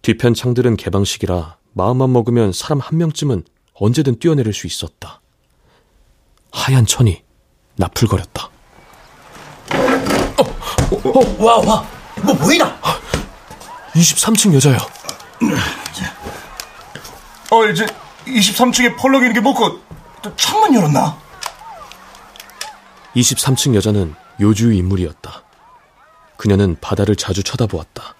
뒤편 0.02 0.34
창들은 0.34 0.76
개방식이라 0.76 1.56
마음만 1.72 2.12
먹으면 2.12 2.52
사람 2.52 2.80
한 2.80 2.98
명쯤은 2.98 3.44
언제든 3.74 4.18
뛰어내릴 4.18 4.52
수 4.52 4.66
있었다. 4.66 5.20
하얀 6.52 6.84
천이 6.84 7.22
나풀거렸다. 7.76 8.50
어, 10.36 11.44
와, 11.44 11.58
와, 11.58 11.88
뭐 12.22 12.34
보이나? 12.34 12.76
23층 13.94 14.52
여자요. 14.54 14.78
어 17.52 17.66
이제 17.66 17.86
23층에 18.26 18.96
펄럭이 18.98 19.24
는 19.24 19.33
게 19.35 19.40
뭐고 19.40 19.80
또 20.22 20.37
창문 20.37 20.74
열었나? 20.74 21.18
23층 23.14 23.74
여자는 23.74 24.14
요주의 24.40 24.78
인물이었다. 24.78 25.42
그녀는 26.37 26.76
바다를 26.80 27.16
자주 27.16 27.42
쳐다보았다. 27.42 28.14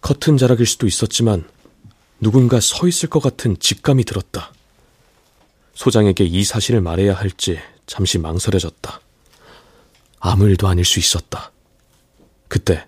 커튼 0.00 0.36
자락일 0.36 0.66
수도 0.66 0.86
있었지만 0.86 1.48
누군가 2.20 2.60
서 2.60 2.86
있을 2.88 3.08
것 3.08 3.22
같은 3.22 3.58
직감이 3.58 4.04
들었다. 4.04 4.52
소장에게 5.74 6.24
이 6.24 6.44
사실을 6.44 6.80
말해야 6.80 7.14
할지 7.14 7.58
잠시 7.86 8.18
망설여졌다. 8.18 9.00
아무 10.20 10.48
일도 10.48 10.68
아닐 10.68 10.84
수 10.84 10.98
있었다. 10.98 11.52
그때 12.48 12.86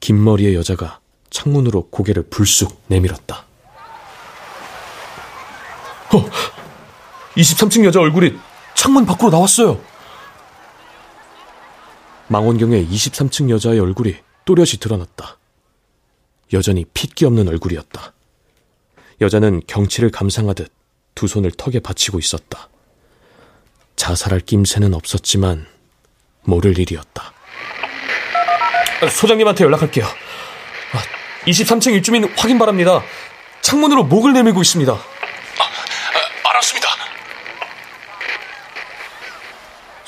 긴 0.00 0.22
머리의 0.22 0.54
여자가 0.54 1.00
창문으로 1.30 1.88
고개를 1.90 2.24
불쑥 2.24 2.82
내밀었다. 2.88 3.47
어! 6.14 6.30
23층 7.36 7.84
여자 7.84 8.00
얼굴이 8.00 8.38
창문 8.74 9.06
밖으로 9.06 9.30
나왔어요. 9.30 9.80
망원경에 12.28 12.86
23층 12.86 13.50
여자의 13.50 13.80
얼굴이 13.80 14.16
또렷이 14.44 14.78
드러났다. 14.78 15.38
여전히 16.52 16.84
핏기 16.94 17.24
없는 17.24 17.48
얼굴이었다. 17.48 18.12
여자는 19.20 19.62
경치를 19.66 20.10
감상하듯 20.10 20.72
두 21.14 21.26
손을 21.26 21.50
턱에 21.50 21.80
받치고 21.80 22.18
있었다. 22.18 22.68
자살할 23.96 24.40
낌새는 24.40 24.94
없었지만 24.94 25.66
모를 26.44 26.78
일이었다. 26.78 27.32
소장님한테 29.10 29.64
연락할게요. 29.64 30.06
23층 31.46 31.94
입주민 31.94 32.24
확인 32.36 32.58
바랍니다. 32.58 33.02
창문으로 33.60 34.04
목을 34.04 34.32
내밀고 34.32 34.62
있습니다. 34.62 34.98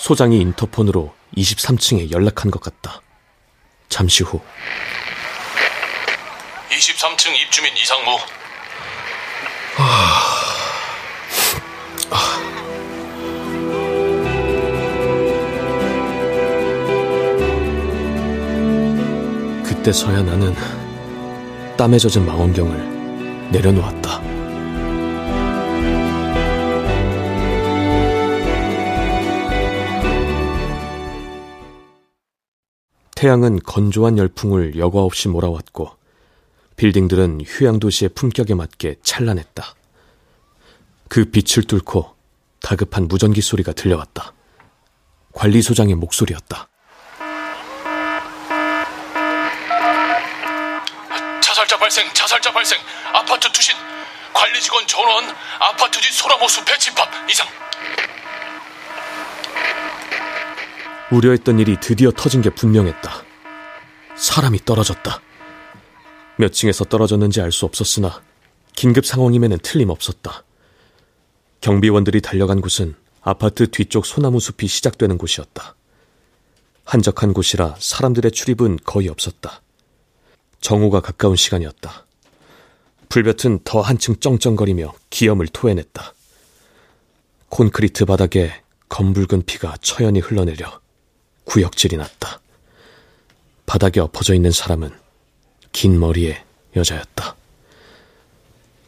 소장이 0.01 0.41
인터폰으로 0.41 1.15
23층에 1.37 2.11
연락한 2.11 2.51
것 2.51 2.63
같다. 2.63 3.03
잠시 3.91 4.23
후 4.23 4.41
23층 6.71 7.37
입주민 7.37 7.77
이상무. 7.77 8.19
그때서야 19.65 20.23
나는 20.23 20.55
땀에 21.77 21.99
젖은 21.99 22.25
망원경을 22.25 23.51
내려놓았다. 23.53 24.40
태양은 33.21 33.61
건조한 33.65 34.17
열풍을 34.17 34.79
여과 34.79 35.03
없이 35.03 35.29
몰아왔고 35.29 35.95
빌딩들은 36.77 37.43
휴양 37.45 37.79
도시의 37.79 38.09
품격에 38.15 38.55
맞게 38.55 38.97
찬란했다. 39.03 39.75
그 41.11 41.27
빛을 41.27 41.67
뚫고 41.67 42.17
다급한 42.63 43.09
무전기 43.09 43.43
소리가 43.43 43.75
들려왔다. 43.75 44.33
관리소장의 45.35 45.97
목소리였다. 45.97 46.71
자살자 51.43 51.77
발생, 51.79 52.11
자살자 52.15 52.51
발생. 52.55 52.79
아파트 53.13 53.53
투신. 53.53 53.77
관리 54.33 54.59
직원 54.63 54.87
전원. 54.87 55.25
아파트 55.59 56.01
뒤 56.01 56.11
소나무 56.11 56.49
숲의 56.49 56.79
집합 56.79 57.07
이상. 57.31 57.47
우려했던 61.11 61.59
일이 61.59 61.77
드디어 61.81 62.11
터진 62.13 62.41
게 62.41 62.51
분명했다. 62.51 63.11
사람이 64.17 64.65
떨어졌다. 64.65 65.21
몇 66.37 66.53
층에서 66.53 66.85
떨어졌는지 66.85 67.41
알 67.41 67.51
수 67.53 67.65
없었으나 67.67 68.23
긴급 68.77 69.05
상황임에는 69.05 69.59
틀림없었다. 69.63 70.45
경비원들이 71.61 72.21
달려간 72.21 72.61
곳은 72.61 72.95
아파트 73.23 73.71
뒤쪽 73.71 74.07
소나무 74.07 74.41
숲이 74.41 74.67
시작되는 74.67 75.19
곳이었다. 75.19 75.75
한적한 76.85 77.35
곳이라 77.35 77.77
사람들의 77.79 78.31
출입은 78.33 78.79
거의 78.85 79.09
없었다. 79.09 79.63
정오가 80.61 81.01
가까운 81.01 81.37
시간이었다. 81.37 82.07
불볕은 83.09 83.61
더 83.65 83.81
한층 83.81 84.15
쩡쩡거리며 84.17 84.95
기염을 85.11 85.49
토해냈다. 85.49 86.15
콘크리트 87.49 88.05
바닥에 88.05 88.63
검붉은 88.89 89.43
피가 89.45 89.77
처연히 89.81 90.21
흘러내려 90.21 90.81
구역질이 91.45 91.97
났다. 91.97 92.41
바닥에 93.67 94.01
엎어져 94.01 94.35
있는 94.35 94.51
사람은 94.51 94.91
긴 95.73 95.99
머리의 95.99 96.43
여자였다. 96.77 97.37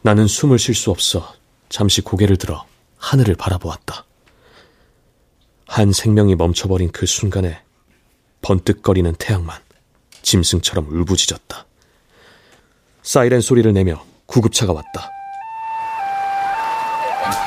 나는 0.01 0.27
숨을 0.27 0.59
쉴 0.59 0.75
수 0.75 0.91
없어 0.91 1.33
잠시 1.69 2.01
고개를 2.01 2.37
들어 2.37 2.65
하늘을 2.97 3.35
바라보았다. 3.35 4.05
한 5.67 5.91
생명이 5.91 6.35
멈춰버린 6.35 6.91
그 6.91 7.05
순간에 7.05 7.61
번뜩거리는 8.41 9.15
태양만 9.15 9.59
짐승처럼 10.21 10.87
울부짖었다. 10.89 11.65
사이렌 13.01 13.41
소리를 13.41 13.71
내며 13.73 14.03
구급차가 14.25 14.73
왔다. 14.73 15.09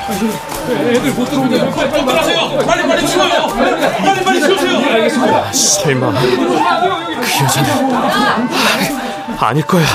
애들 0.09 1.13
못 1.13 1.25
들어오게 1.25 1.63
못 1.63 1.71
들어가세요. 1.73 2.65
빨리 2.65 2.87
빨리 2.87 3.07
치워요. 3.07 3.47
빨리 3.47 4.23
빨리. 4.23 4.26
알겠습니다. 4.93 5.53
설마 5.53 6.11
그 6.11 7.43
여자는 7.43 8.49
아닐 9.39 9.65
거야. 9.65 9.85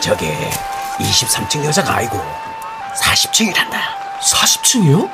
저게 0.00 0.50
23층 0.98 1.64
여자가 1.64 1.96
아니고 1.96 2.16
40층이란다. 2.96 3.76
40층이요? 4.20 5.10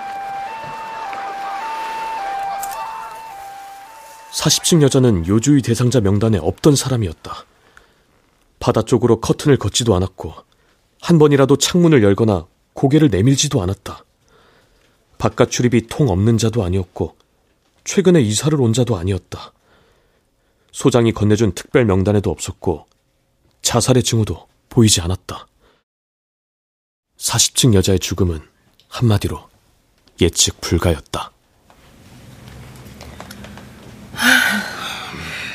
40층 4.32 4.82
여자는 4.82 5.26
요주의 5.26 5.62
대상자 5.62 6.00
명단에 6.00 6.38
없던 6.38 6.74
사람이었다. 6.76 7.44
바다 8.58 8.82
쪽으로 8.82 9.20
커튼을 9.20 9.56
걷지도 9.56 9.94
않았고 9.94 10.34
한 11.00 11.18
번이라도 11.18 11.56
창문을 11.56 12.02
열거나 12.02 12.46
고개를 12.74 13.08
내밀지도 13.10 13.60
않았다. 13.62 14.04
바깥 15.18 15.50
출입이 15.50 15.88
통 15.88 16.08
없는 16.08 16.38
자도 16.38 16.64
아니었고 16.64 17.16
최근에 17.84 18.20
이사를 18.20 18.58
온 18.60 18.72
자도 18.72 18.96
아니었다. 18.96 19.52
소장이 20.70 21.12
건네준 21.12 21.54
특별 21.54 21.84
명단에도 21.84 22.30
없었고 22.30 22.86
자살의 23.62 24.02
징후도 24.02 24.46
보이지 24.68 25.00
않았다. 25.00 25.46
40층 27.18 27.74
여자의 27.74 27.98
죽음은 27.98 28.40
한마디로 28.88 29.48
예측 30.20 30.60
불가였다. 30.60 31.30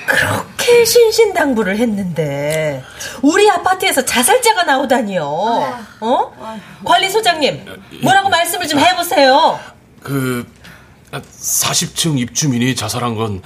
그렇게 0.05 0.85
신신당부를 0.85 1.77
했는데 1.77 2.83
우리 3.21 3.49
아파트에서 3.49 4.05
자살자가 4.05 4.63
나오다니요. 4.63 5.23
어? 5.25 6.59
관리 6.85 7.09
소장님 7.09 7.65
뭐라고 8.03 8.29
말씀을 8.29 8.67
좀 8.67 8.79
해보세요. 8.79 9.59
그 10.01 10.45
40층 11.21 12.19
입주민이 12.19 12.75
자살한 12.75 13.15
건 13.15 13.41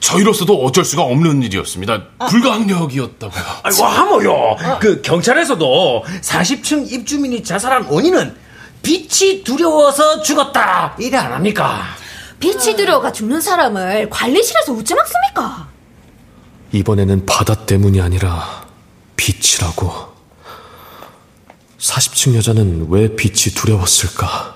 저희로서도 0.00 0.64
어쩔 0.64 0.84
수가 0.84 1.02
없는 1.02 1.42
일이었습니다. 1.42 2.04
불가항력이었다고요. 2.30 3.44
아이고 3.62 3.84
하모요. 3.84 4.56
그 4.80 5.02
경찰에서도 5.02 6.04
40층 6.22 6.90
입주민이 6.90 7.42
자살한 7.44 7.84
원인은 7.84 8.34
빛이 8.82 9.44
두려워서 9.44 10.22
죽었다 10.22 10.94
이래 10.98 11.16
안 11.18 11.32
합니까? 11.32 11.82
빛이 12.40 12.76
두려워가 12.76 13.12
죽는 13.12 13.40
사람을 13.40 14.10
관리실에서 14.10 14.72
웃지 14.72 14.94
막습니까? 14.94 15.68
이번에는 16.72 17.24
바다 17.26 17.54
때문이 17.54 18.00
아니라 18.00 18.64
빛이라고. 19.16 20.12
40층 21.78 22.34
여자는 22.34 22.86
왜 22.90 23.14
빛이 23.14 23.54
두려웠을까? 23.54 24.53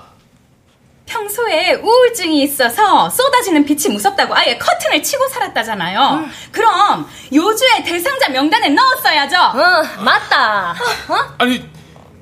평소에 1.33 1.73
우울증이 1.75 2.41
있어서 2.43 3.09
쏟아지는 3.09 3.63
빛이 3.63 3.93
무섭다고 3.93 4.35
아예 4.35 4.57
커튼을 4.57 5.01
치고 5.03 5.27
살았다잖아요. 5.29 6.25
그럼 6.51 7.07
요주의 7.33 7.83
대상자 7.83 8.29
명단에 8.29 8.69
넣었어야죠. 8.69 9.37
어, 9.37 10.03
맞다. 10.03 10.75
아니 11.37 11.63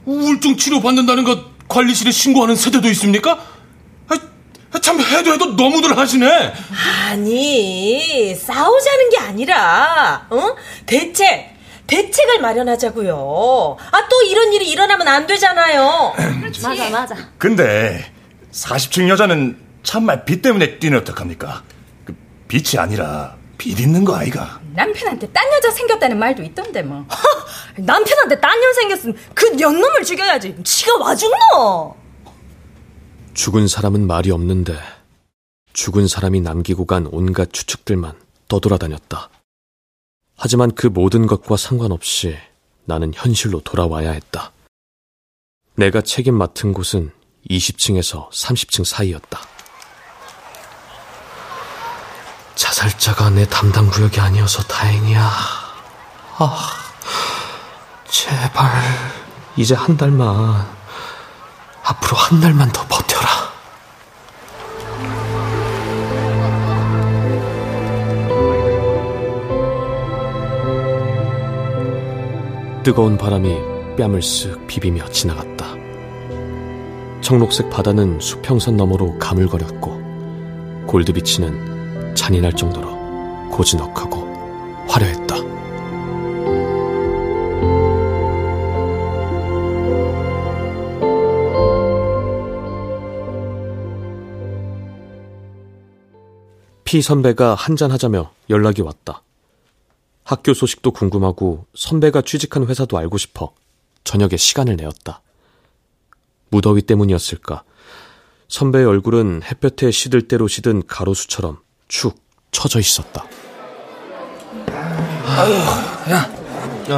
우울증 0.06 0.58
치료 0.58 0.82
받는다는 0.82 1.24
것 1.24 1.40
관리실에 1.70 2.12
신고하는 2.12 2.56
세대도 2.56 2.88
있습니까? 2.90 3.40
아, 4.10 4.80
참 4.80 5.00
해도 5.00 5.34
해도 5.34 5.46
너무들 5.54 5.98
하시네. 5.98 6.54
아니 7.10 8.36
싸우자는 8.36 9.10
게 9.10 9.18
아니라 9.20 10.28
어? 10.30 10.56
대책 10.86 11.56
대책을 11.88 12.40
마련하자고요. 12.42 13.78
아 13.92 14.08
또 14.10 14.22
이런 14.24 14.52
일이 14.54 14.70
일어나면 14.70 15.08
안 15.08 15.28
되잖아요. 15.28 16.14
맞아 16.64 16.90
맞아. 16.90 17.16
근데 17.38 18.12
40층 18.52 19.10
여자는 19.10 19.58
참말 19.84 20.26
빛 20.26 20.42
때문에 20.42 20.80
뛰는 20.80 21.00
어떡합니까? 21.00 21.64
그 22.06 22.16
빛이 22.48 22.80
아니라 22.80 23.36
빛 23.58 23.80
있는 23.80 24.04
거 24.06 24.16
아이가? 24.16 24.60
남편한테 24.74 25.28
딴 25.32 25.44
여자 25.54 25.72
생겼다는 25.72 26.18
말도 26.20 26.44
있던데 26.44 26.82
뭐. 26.84 27.06
남편한테 27.78 28.40
딴 28.40 28.60
년 28.60 28.74
생겼으면 28.74 29.18
그 29.34 29.46
년놈을 29.48 30.04
죽여야지. 30.04 30.56
지가 30.64 30.98
와 30.98 31.16
죽노. 31.16 31.96
죽은 33.34 33.68
사람은 33.68 34.06
말이 34.08 34.32
없는데 34.32 34.76
죽은 35.74 36.08
사람이 36.08 36.42
남기고 36.42 36.86
간 36.86 37.08
온갖 37.12 37.54
추측들만 37.54 38.14
떠돌아다녔다. 38.48 39.30
하지만 40.36 40.74
그 40.74 40.88
모든 40.88 41.28
것과 41.28 41.58
상관없이 41.58 42.36
나는 42.86 43.12
현실로 43.14 43.62
돌아와야 43.62 44.12
했다. 44.12 44.52
내가 45.76 46.02
책임 46.02 46.36
맡은 46.36 46.74
곳은 46.74 47.12
20층에서 47.50 48.30
30층 48.30 48.86
사이였다. 48.86 49.40
자살자가 52.56 53.30
내 53.30 53.48
담당 53.48 53.88
구역이 53.90 54.20
아니어서 54.20 54.64
다행이야. 54.64 55.32
아, 56.40 56.70
제발 58.10 58.72
이제 59.56 59.76
한 59.76 59.96
달만 59.96 60.68
앞으로 61.84 62.18
한 62.18 62.42
달만 62.42 62.72
더 62.72 62.86
버텨라. 62.88 63.28
뜨거운 72.84 73.18
바람이 73.18 73.56
뺨을 73.98 74.22
쓱 74.22 74.68
비비며 74.68 75.10
지나갔다. 75.10 75.77
청록색 77.28 77.70
바다는 77.70 78.22
수평선 78.22 78.78
너머로 78.78 79.20
가물거렸고 79.20 80.86
골드비치는 80.88 82.16
잔인할 82.16 82.54
정도로 82.54 83.50
고즈넉하고 83.50 84.88
화려했다. 84.88 85.36
피 96.86 97.02
선배가 97.02 97.56
한잔하자며 97.56 98.32
연락이 98.50 98.82
왔다. 98.82 99.22
학교 100.24 100.54
소식도 100.54 100.92
궁금하고 100.92 101.66
선배가 101.76 102.22
취직한 102.22 102.66
회사도 102.66 102.98
알고 102.98 103.18
싶어 103.18 103.52
저녁에 104.06 104.38
시간을 104.38 104.78
내었다. 104.78 105.24
무더위 106.50 106.82
때문이었을까. 106.84 107.64
선배의 108.48 108.86
얼굴은 108.86 109.42
햇볕에 109.44 109.92
시들 109.92 110.28
대로 110.28 110.48
시든 110.48 110.84
가로수처럼 110.88 111.60
축 111.88 112.16
처져 112.52 112.80
있었다. 112.80 113.26
아유, 115.28 115.54
야, 116.12 116.30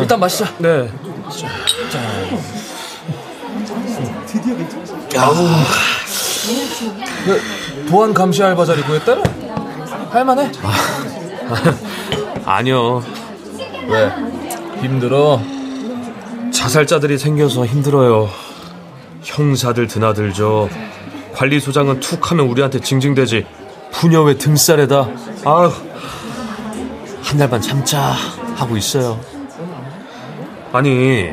일단 0.02 0.20
마시자. 0.20 0.54
네. 0.60 0.92
자, 1.30 1.48
자. 1.90 2.00
드디어 4.28 4.56
괜찮았어. 4.56 4.96
아, 5.18 5.32
보안 7.90 8.14
감시 8.14 8.44
알바 8.44 8.66
자리 8.66 8.84
구했다라? 8.84 9.24
할만해? 10.12 10.52
아니요. 12.46 13.04
왜? 13.88 14.12
힘들어? 14.82 15.42
자살자들이 16.54 17.18
생겨서 17.18 17.66
힘들어요. 17.66 18.30
형사들 19.24 19.88
드나들죠. 19.88 20.70
관리소장은 21.36 22.00
툭 22.00 22.32
하면 22.32 22.48
우리한테 22.48 22.80
징징대지. 22.80 23.46
부녀회 23.92 24.38
등살에다. 24.38 25.08
아휴. 25.46 25.72
한 27.24 27.38
달만 27.38 27.62
참자 27.62 28.14
하고 28.56 28.76
있어요. 28.78 29.20
아니, 30.72 31.30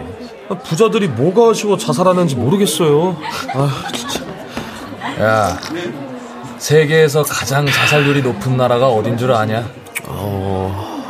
부자들이 0.65 1.09
뭐가 1.09 1.51
아쉬워 1.51 1.77
자살하는지 1.77 2.37
모르겠어요. 2.37 3.17
아, 3.55 3.89
진짜. 3.95 4.21
야, 5.21 5.59
세계에서 6.59 7.23
가장 7.23 7.67
자살률이 7.67 8.23
높은 8.23 8.57
나라가 8.57 8.89
어딘 8.89 9.17
줄 9.17 9.33
아냐? 9.33 9.67
어, 10.05 11.03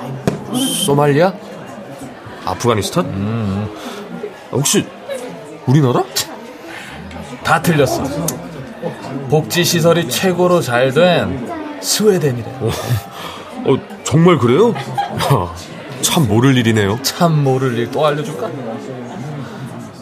소말리아? 0.85 1.33
아프가니스탄? 2.45 3.05
음. 3.07 3.69
혹시 4.53 4.87
우리나라? 5.67 6.05
다 7.47 7.63
틀렸어. 7.63 8.03
복지 9.31 9.63
시설이 9.65 10.09
최고로 10.09 10.61
잘 10.61 10.93
된 10.93 11.49
스웨덴이래. 11.81 12.45
어, 12.61 12.71
어, 13.67 13.77
정말 14.03 14.37
그래요? 14.39 14.75
참 16.03 16.27
모를 16.27 16.57
일이네요. 16.57 16.99
참 17.03 17.45
모를 17.45 17.79
일 17.79 17.91
또 17.93 18.05
알려줄까? 18.05 18.51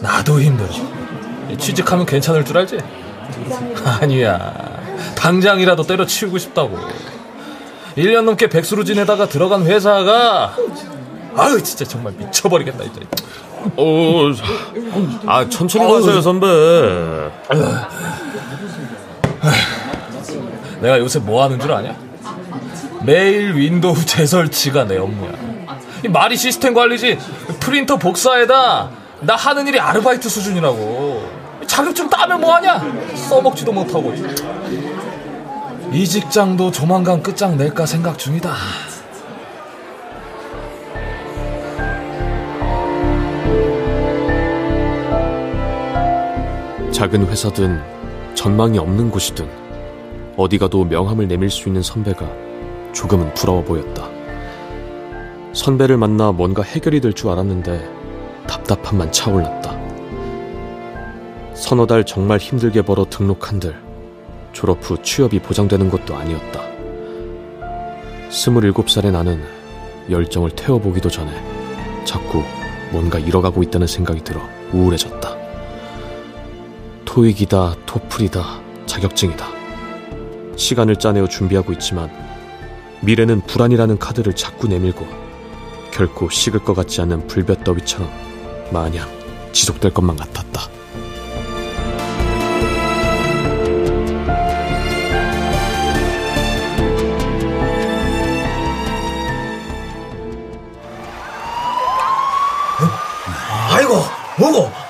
나도 0.01 0.41
힘들어. 0.41 0.69
취직하면 1.59 2.07
괜찮을 2.07 2.43
줄 2.45 2.57
알지? 2.57 2.79
아니야. 4.01 4.53
당장이라도 5.15 5.83
때려치우고 5.83 6.39
싶다고. 6.39 6.79
1년 7.95 8.23
넘게 8.23 8.49
백수로 8.49 8.83
지내다가 8.83 9.27
들어간 9.29 9.65
회사가 9.67 10.55
아유 11.37 11.61
진짜 11.61 11.85
정말 11.85 12.13
미쳐버리겠다 12.13 12.83
이제. 12.85 13.01
어, 13.77 14.31
아 15.25 15.49
천천히 15.49 15.91
가세요 15.91 16.21
선배. 16.21 16.47
내가 20.81 20.99
요새 20.99 21.19
뭐 21.19 21.43
하는 21.43 21.59
줄 21.59 21.71
아냐? 21.71 21.95
매일 23.03 23.55
Windows 23.55 24.05
재설치가 24.05 24.85
내 24.85 24.97
업무야. 24.97 25.31
이 26.03 26.07
말이 26.07 26.37
시스템 26.37 26.73
관리지 26.73 27.17
프린터 27.59 27.97
복사에다 27.97 28.89
나 29.21 29.35
하는 29.35 29.67
일이 29.67 29.79
아르바이트 29.79 30.29
수준이라고. 30.29 31.45
자격증 31.67 32.09
따면 32.09 32.41
뭐하냐? 32.41 32.83
써먹지도 33.15 33.71
못하고. 33.71 34.13
이 35.91 36.07
직장도 36.07 36.71
조만간 36.71 37.23
끝장 37.23 37.57
낼까 37.57 37.85
생각 37.85 38.19
중이다. 38.19 38.53
작은 46.95 47.27
회사든 47.27 47.77
전망이 48.35 48.79
없는 48.79 49.11
곳이든 49.11 49.45
어디 50.37 50.57
가도 50.57 50.85
명함을 50.85 51.27
내밀 51.27 51.49
수 51.49 51.67
있는 51.67 51.81
선배가 51.81 52.25
조금은 52.93 53.33
부러워 53.33 53.61
보였다. 53.65 54.07
선배를 55.51 55.97
만나 55.97 56.31
뭔가 56.31 56.63
해결이 56.63 57.01
될 57.01 57.11
줄 57.11 57.31
알았는데 57.31 57.85
답답함만 58.47 59.11
차올랐다. 59.11 59.77
서너 61.53 61.85
달 61.85 62.05
정말 62.05 62.37
힘들게 62.37 62.81
벌어 62.81 63.05
등록한들 63.09 63.75
졸업 64.53 64.77
후 64.81 64.97
취업이 65.03 65.39
보장되는 65.39 65.89
것도 65.89 66.15
아니었다. 66.15 66.61
스물일곱 68.29 68.89
살의 68.89 69.11
나는 69.11 69.43
열정을 70.09 70.51
태워보기도 70.51 71.09
전에 71.09 71.29
자꾸 72.05 72.41
뭔가 72.93 73.19
잃어가고 73.19 73.63
있다는 73.63 73.85
생각이 73.85 74.23
들어 74.23 74.39
우울해졌다. 74.71 75.44
토익이다, 77.15 77.75
토플이다, 77.85 78.59
자격증이다. 78.87 79.47
시간을 80.57 80.97
짜내어 80.97 81.29
준비하고 81.29 81.71
있지만 81.71 82.11
미래는 82.99 83.39
불안이라는 83.39 83.97
카드를 83.99 84.35
자꾸 84.35 84.67
내밀고 84.67 85.07
결코 85.91 86.29
식을 86.29 86.65
것 86.65 86.73
같지 86.73 86.99
않은 86.99 87.27
불볕 87.27 87.63
더위처럼 87.63 88.11
마냥 88.69 89.07
지속될 89.53 89.93
것만 89.93 90.17
같았다. 90.17 90.67
아이고, 103.71 103.93
뭐고? 104.37 104.84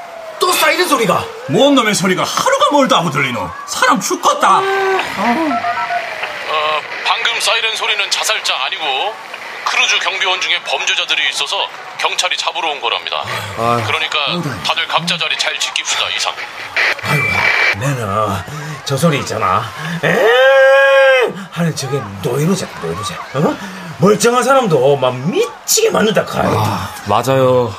소리가. 0.95 1.25
뭔 1.49 1.75
놈의 1.75 1.93
소리가 1.93 2.23
하루가 2.23 2.71
멀다 2.71 2.97
하고 2.99 3.09
들리노? 3.11 3.49
사람 3.65 3.99
죽겠다. 3.99 4.59
어, 4.59 4.61
방금 7.05 7.39
사이렌 7.41 7.75
소리는 7.75 8.09
자살자 8.09 8.53
아니고 8.65 9.13
크루즈 9.65 9.99
경비원 9.99 10.39
중에 10.41 10.61
범죄자들이 10.63 11.29
있어서 11.31 11.57
경찰이 11.97 12.37
잡으러 12.37 12.69
온 12.69 12.79
거랍니다. 12.79 13.23
아유. 13.57 13.83
그러니까 13.85 14.19
다들 14.63 14.87
각자 14.87 15.17
자리 15.17 15.37
잘 15.37 15.53
지킵시다 15.57 16.15
이상. 16.15 16.33
내는 17.79 18.07
저 18.85 18.95
소리 18.95 19.19
있잖아. 19.19 19.63
에 20.03 20.15
하는 21.51 21.75
저게 21.75 21.99
노이로제, 22.21 22.67
노이로제. 22.81 23.15
어? 23.15 23.57
멀쩡한 23.97 24.43
사람도 24.43 24.97
막 24.97 25.15
미치게 25.15 25.89
만든다 25.89 26.23
카이. 26.25 26.45
아, 26.47 26.93
맞아요. 27.07 27.73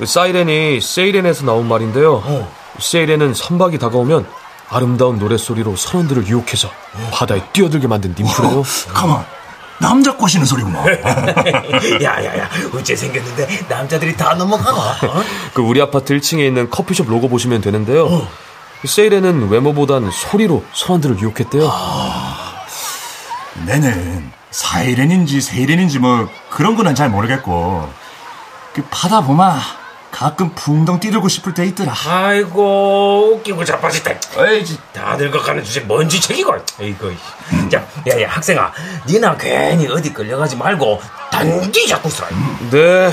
그 0.00 0.06
사이렌이 0.06 0.80
세이렌에서 0.80 1.44
나온 1.44 1.68
말인데요. 1.68 2.22
어. 2.24 2.52
세이렌은 2.78 3.34
선박이 3.34 3.78
다가오면 3.78 4.26
아름다운 4.70 5.18
노랫소리로 5.18 5.76
선원들을 5.76 6.26
유혹해서 6.26 6.68
어. 6.68 7.10
바다에 7.12 7.42
뛰어들게 7.52 7.86
만든 7.86 8.14
님프래요. 8.18 8.60
어. 8.60 8.64
가만. 8.94 9.26
남자 9.78 10.16
꼬시는 10.16 10.46
소리구나. 10.46 10.82
야야야, 12.02 12.48
어째 12.74 12.96
생겼는데 12.96 13.66
남자들이 13.68 14.16
다 14.16 14.34
넘어가나? 14.34 14.78
어? 14.78 15.22
그 15.52 15.60
우리 15.60 15.82
아파트 15.82 16.16
1층에 16.16 16.46
있는 16.46 16.70
커피숍 16.70 17.08
로고 17.08 17.28
보시면 17.28 17.60
되는데요. 17.60 18.06
어. 18.06 18.28
그 18.80 18.88
세일에는 18.88 19.50
외모보단 19.50 20.10
소리로 20.10 20.64
선원들을 20.72 21.18
유혹했대요. 21.18 21.68
아, 21.70 22.54
내는 23.66 24.30
사일엔인지 24.50 25.42
세일엔인지 25.42 25.98
뭐 25.98 26.26
그런 26.48 26.74
거는 26.74 26.94
잘 26.94 27.10
모르겠고 27.10 27.90
그 28.74 28.82
바다 28.90 29.20
보마 29.20 29.58
가끔 30.10 30.50
붕덩 30.54 30.98
뛰들고 31.00 31.28
싶을 31.28 31.54
때 31.54 31.64
있더라. 31.66 31.94
아이고 32.06 33.34
웃기고 33.36 33.64
자빠졌다. 33.64 34.10
에이, 34.48 34.64
다 34.92 35.16
늙어가는 35.16 35.62
주제 35.64 35.80
뭔지 35.80 36.20
책이고. 36.20 36.54
에이구. 36.80 37.12
자, 37.70 37.86
야야 38.08 38.28
학생아, 38.30 38.72
니나 39.06 39.36
괜히 39.36 39.86
어디 39.88 40.12
끌려가지 40.12 40.56
말고 40.56 41.00
단디 41.30 41.86
잡고 41.86 42.08
있어라. 42.08 42.28
네, 42.70 43.10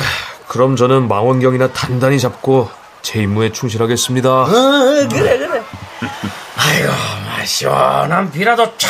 그럼 0.47 0.75
저는 0.75 1.07
망원경이나 1.07 1.71
단단히 1.71 2.19
잡고 2.19 2.69
제 3.01 3.21
임무에 3.21 3.51
충실하겠습니다. 3.51 4.29
어, 4.29 4.47
그래 5.09 5.37
그래. 5.37 5.61
아이고, 6.57 6.91
마, 7.25 7.45
시원한 7.45 8.31
비라도 8.31 8.75
쫙 8.77 8.89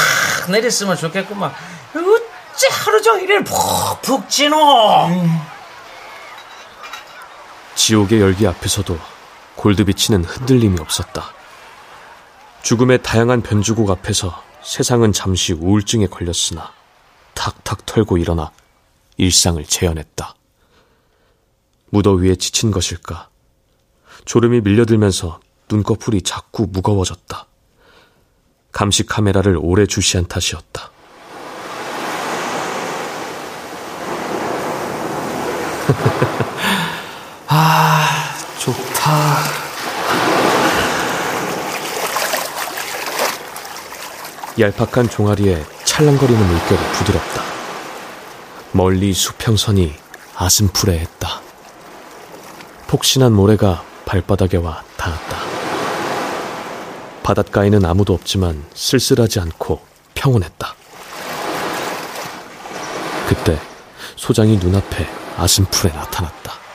내렸으면 0.49 0.95
좋겠구만. 0.95 1.51
어째 1.93 2.67
하루 2.71 3.01
종일 3.01 3.43
푹푹 3.43 4.29
찌노. 4.29 5.09
지옥의 7.77 8.19
열기 8.19 8.45
앞에서도 8.47 8.99
골드비치는 9.55 10.25
흔들림이 10.25 10.79
없었다. 10.81 11.31
죽음의 12.63 13.03
다양한 13.03 13.43
변주곡 13.43 13.91
앞에서 13.91 14.43
세상은 14.63 15.13
잠시 15.13 15.53
우울증에 15.53 16.07
걸렸으나 16.07 16.73
탁탁 17.35 17.85
털고 17.85 18.17
일어나 18.17 18.51
일상을 19.17 19.63
재현했다. 19.63 20.35
무더위에 21.91 22.35
지친 22.35 22.71
것일까? 22.71 23.29
졸음이 24.25 24.61
밀려들면서 24.61 25.39
눈꺼풀이 25.69 26.23
자꾸 26.23 26.67
무거워졌다. 26.69 27.45
감시 28.71 29.05
카메라를 29.05 29.57
오래 29.61 29.85
주시한 29.85 30.27
탓이었다. 30.27 30.91
아, 38.67 38.73
좋다. 38.73 39.37
얄팍한 44.59 45.09
종아리에 45.09 45.63
찰랑거리는 45.85 46.45
물결이 46.45 46.81
부드럽다. 46.93 47.43
멀리 48.73 49.13
수평선이 49.13 49.95
아슴푸레했다. 50.35 51.41
폭신한 52.87 53.31
모래가 53.31 53.83
발바닥에 54.05 54.57
와 54.57 54.83
닿았다. 54.97 55.37
바닷가에는 57.23 57.85
아무도 57.85 58.13
없지만 58.13 58.65
쓸쓸하지 58.73 59.39
않고 59.39 59.81
평온했다. 60.13 60.75
그때 63.27 63.59
소장이 64.15 64.57
눈앞에 64.57 65.07
아슴풀에 65.37 65.91
나타났다. 65.91 66.66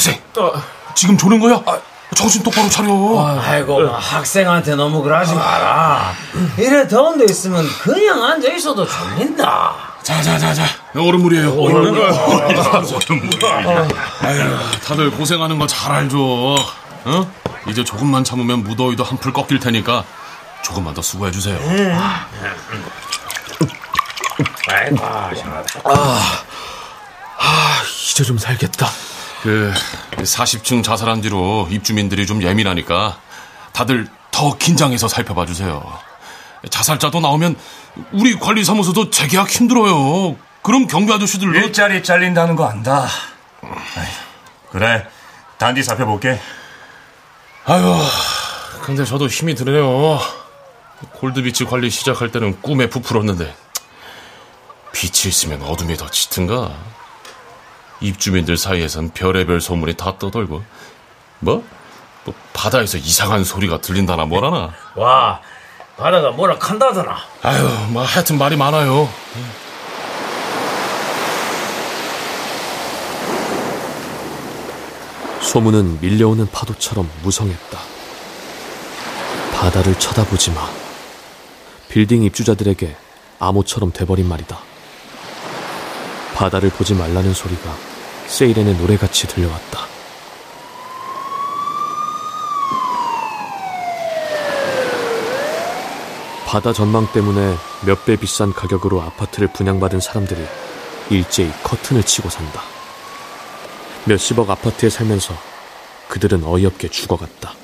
학생, 0.00 0.18
지금 0.94 1.18
조는 1.18 1.38
거야? 1.40 1.62
정신 2.16 2.42
똑바로 2.42 2.68
차려. 2.70 2.88
아이고, 3.44 3.80
뭐 3.80 3.94
학생한테 3.96 4.74
너무 4.74 5.02
그러지 5.02 5.34
마라. 5.34 6.14
이래 6.56 6.88
더운 6.88 7.18
데 7.18 7.26
있으면 7.28 7.66
그냥 7.82 8.24
앉아 8.24 8.48
있어도 8.54 8.86
졸린다. 8.86 9.74
자, 10.02 10.22
자, 10.22 10.38
자, 10.38 10.54
자. 10.54 10.64
얼음물이에요. 10.96 11.52
얼음물. 11.52 12.10
아유, 14.22 14.58
다들 14.86 15.10
고생하는 15.10 15.58
거 15.58 15.66
잘 15.66 15.92
알죠. 15.92 16.18
어? 17.04 17.30
이제 17.68 17.84
조금만 17.84 18.24
참으면 18.24 18.62
무더위도 18.64 19.04
한풀 19.04 19.34
꺾일 19.34 19.60
테니까 19.60 20.04
조금만 20.62 20.94
더 20.94 21.02
수고해 21.02 21.30
주세요. 21.30 21.58
아이고, 24.68 24.96
시원하다. 25.36 25.80
아, 25.84 26.42
아, 27.38 27.82
이제 28.10 28.24
좀 28.24 28.38
살겠다. 28.38 28.88
그 29.42 29.72
40층 30.16 30.82
자살한 30.84 31.22
뒤로 31.22 31.66
입주민들이 31.70 32.26
좀 32.26 32.42
예민하니까 32.42 33.18
다들 33.72 34.06
더 34.30 34.56
긴장해서 34.56 35.08
살펴봐 35.08 35.46
주세요. 35.46 35.82
자살자도 36.68 37.20
나오면 37.20 37.56
우리 38.12 38.38
관리사무소도 38.38 39.10
재계약 39.10 39.48
힘들어요. 39.50 40.36
그럼 40.62 40.86
경비 40.86 41.12
아저씨들도 41.12 41.58
일자리 41.58 42.02
잘린다는 42.02 42.54
거 42.54 42.66
안다. 42.66 43.08
그래, 44.70 45.06
단디 45.58 45.82
살펴볼게. 45.82 46.38
아유, 47.64 47.96
근데 48.82 49.04
저도 49.04 49.26
힘이 49.26 49.54
드네요. 49.54 50.20
골드비치 51.12 51.64
관리 51.64 51.88
시작할 51.88 52.30
때는 52.30 52.60
꿈에 52.60 52.88
부풀었는데 52.88 53.54
빛이 54.92 55.28
있으면 55.28 55.62
어둠이 55.62 55.96
더 55.96 56.10
짙은가? 56.10 56.70
입주민들 58.00 58.56
사이에선 58.56 59.10
별의별 59.10 59.60
소문이 59.60 59.94
다 59.94 60.16
떠돌고 60.18 60.62
뭐? 61.40 61.64
뭐 62.24 62.34
바다에서 62.52 62.98
이상한 62.98 63.44
소리가 63.44 63.80
들린다나 63.80 64.24
뭐라나 64.26 64.72
와, 64.94 65.40
바다가 65.96 66.30
뭐라 66.30 66.56
한다더나. 66.58 67.16
아유, 67.42 67.68
뭐 67.90 68.02
하여튼 68.02 68.38
말이 68.38 68.56
많아요. 68.56 69.08
소문은 75.40 76.00
밀려오는 76.00 76.48
파도처럼 76.50 77.10
무성했다. 77.22 77.78
바다를 79.54 79.98
쳐다보지 79.98 80.52
마. 80.52 80.68
빌딩 81.88 82.22
입주자들에게 82.22 82.96
암호처럼 83.40 83.92
돼버린 83.92 84.28
말이다. 84.28 84.58
바다를 86.34 86.70
보지 86.70 86.94
말라는 86.94 87.34
소리가 87.34 87.89
세이렌의 88.30 88.76
노래같이 88.76 89.26
들려왔다. 89.26 89.86
바다 96.46 96.72
전망 96.72 97.06
때문에 97.12 97.56
몇 97.86 98.04
배 98.04 98.16
비싼 98.16 98.52
가격으로 98.52 99.00
아파트를 99.02 99.48
분양받은 99.52 100.00
사람들이 100.00 100.44
일제히 101.10 101.50
커튼을 101.62 102.02
치고 102.02 102.28
산다. 102.28 102.62
몇십억 104.04 104.50
아파트에 104.50 104.90
살면서 104.90 105.34
그들은 106.08 106.42
어이없게 106.44 106.88
죽어갔다. 106.88 107.54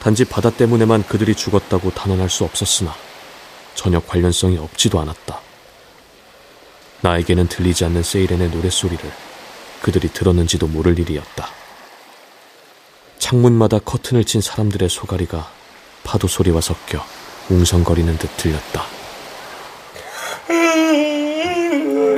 단지 0.00 0.24
바다 0.24 0.50
때문에만 0.50 1.04
그들이 1.06 1.34
죽었다고 1.34 1.90
단언할 1.90 2.30
수 2.30 2.44
없었으나 2.44 2.94
전혀 3.74 4.00
관련성이 4.00 4.56
없지도 4.58 5.00
않았다. 5.00 5.40
나에게는 7.00 7.48
들리지 7.48 7.84
않는 7.84 8.02
세이렌의 8.02 8.50
노랫소리를 8.50 9.10
그들이 9.82 10.08
들었는지도 10.08 10.66
모를 10.66 10.98
일이었다. 10.98 11.48
창문마다 13.18 13.78
커튼을 13.80 14.24
친 14.24 14.40
사람들의 14.40 14.88
소가리가 14.88 15.48
파도 16.04 16.28
소리와 16.28 16.60
섞여 16.60 17.04
웅성거리는 17.50 18.16
듯 18.18 18.36
들렸다. 18.36 18.84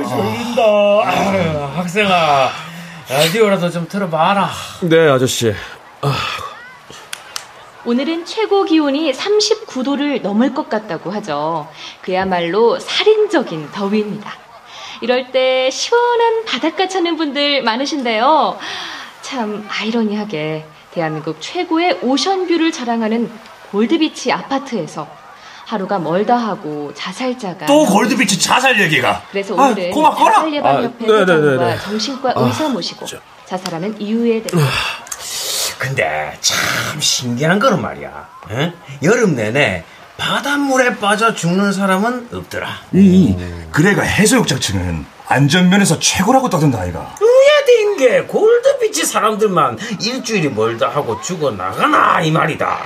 졸린다. 0.09 0.61
학생아, 1.77 2.49
라디오라도 3.09 3.69
좀 3.69 3.87
틀어봐라. 3.87 4.49
네, 4.81 5.09
아저씨. 5.09 5.53
오늘은 7.85 8.25
최고 8.25 8.65
기온이 8.65 9.11
39도를 9.13 10.21
넘을 10.21 10.53
것 10.53 10.69
같다고 10.69 11.11
하죠. 11.11 11.67
그야말로 12.01 12.77
살인적인 12.79 13.71
더위입니다. 13.71 14.48
이럴 15.01 15.31
때 15.31 15.69
시원한 15.71 16.45
바닷가 16.45 16.87
찾는 16.87 17.15
분들 17.17 17.63
많으신데요. 17.63 18.57
참 19.21 19.67
아이러니하게 19.69 20.65
대한민국 20.91 21.37
최고의 21.39 21.99
오션뷰를 22.01 22.71
자랑하는 22.71 23.31
골드비치 23.71 24.31
아파트에서 24.31 25.07
하루가 25.65 25.99
멀다 25.99 26.35
하고 26.35 26.91
자살자가 26.95 27.67
또 27.67 27.85
골드비치 27.85 28.39
자살 28.39 28.79
얘기가. 28.81 29.21
그래서 29.31 29.55
아, 29.57 29.67
오늘은 29.67 29.91
고맙거라. 29.91 30.33
자살 30.33 30.53
예방 30.53 30.83
협회 30.83 31.05
아, 31.05 31.07
네네네네. 31.07 31.51
회장과 31.53 31.77
정신과 31.77 32.29
아, 32.31 32.33
의사 32.37 32.67
모시고 32.69 33.05
자살하는 33.45 34.01
이유에 34.01 34.41
대해 34.43 34.63
근데 35.77 36.37
참 36.41 36.99
신기한 36.99 37.59
거는 37.59 37.81
말이야. 37.81 38.27
응? 38.51 38.73
여름 39.03 39.35
내내 39.35 39.85
바닷물에 40.19 40.97
빠져 40.97 41.33
죽는 41.33 41.71
사람은 41.71 42.29
없더라. 42.33 42.67
음, 42.93 43.69
그래가 43.71 44.03
해수욕장 44.03 44.59
층은 44.59 45.05
안전면에서 45.27 45.99
최고라고 45.99 46.49
떠든다 46.49 46.79
아이가. 46.81 47.15
의외된 47.19 47.97
게 47.97 48.21
골드비치 48.23 49.05
사람들만 49.05 49.79
일주일이 50.01 50.49
멀다 50.49 50.89
하고 50.89 51.21
죽어 51.21 51.51
나가나 51.51 52.21
이 52.21 52.31
말이다. 52.31 52.79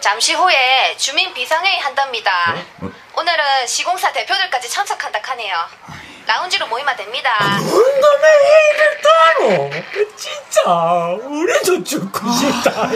잠시 0.00 0.34
후에 0.34 0.96
주민 0.96 1.32
비상회의 1.34 1.78
한답니다. 1.80 2.56
오늘은 3.16 3.66
시공사 3.66 4.12
대표들까지 4.12 4.70
참석한다 4.70 5.18
하네요. 5.22 5.56
라운지로 6.26 6.66
모이면 6.68 6.96
됩니다. 6.96 7.30
놈의 7.58 7.70
회의를 8.44 9.00
따로 9.02 9.70
진짜 10.16 10.70
우리도 11.28 11.84
죽고 11.84 12.30
싶다. 12.32 12.90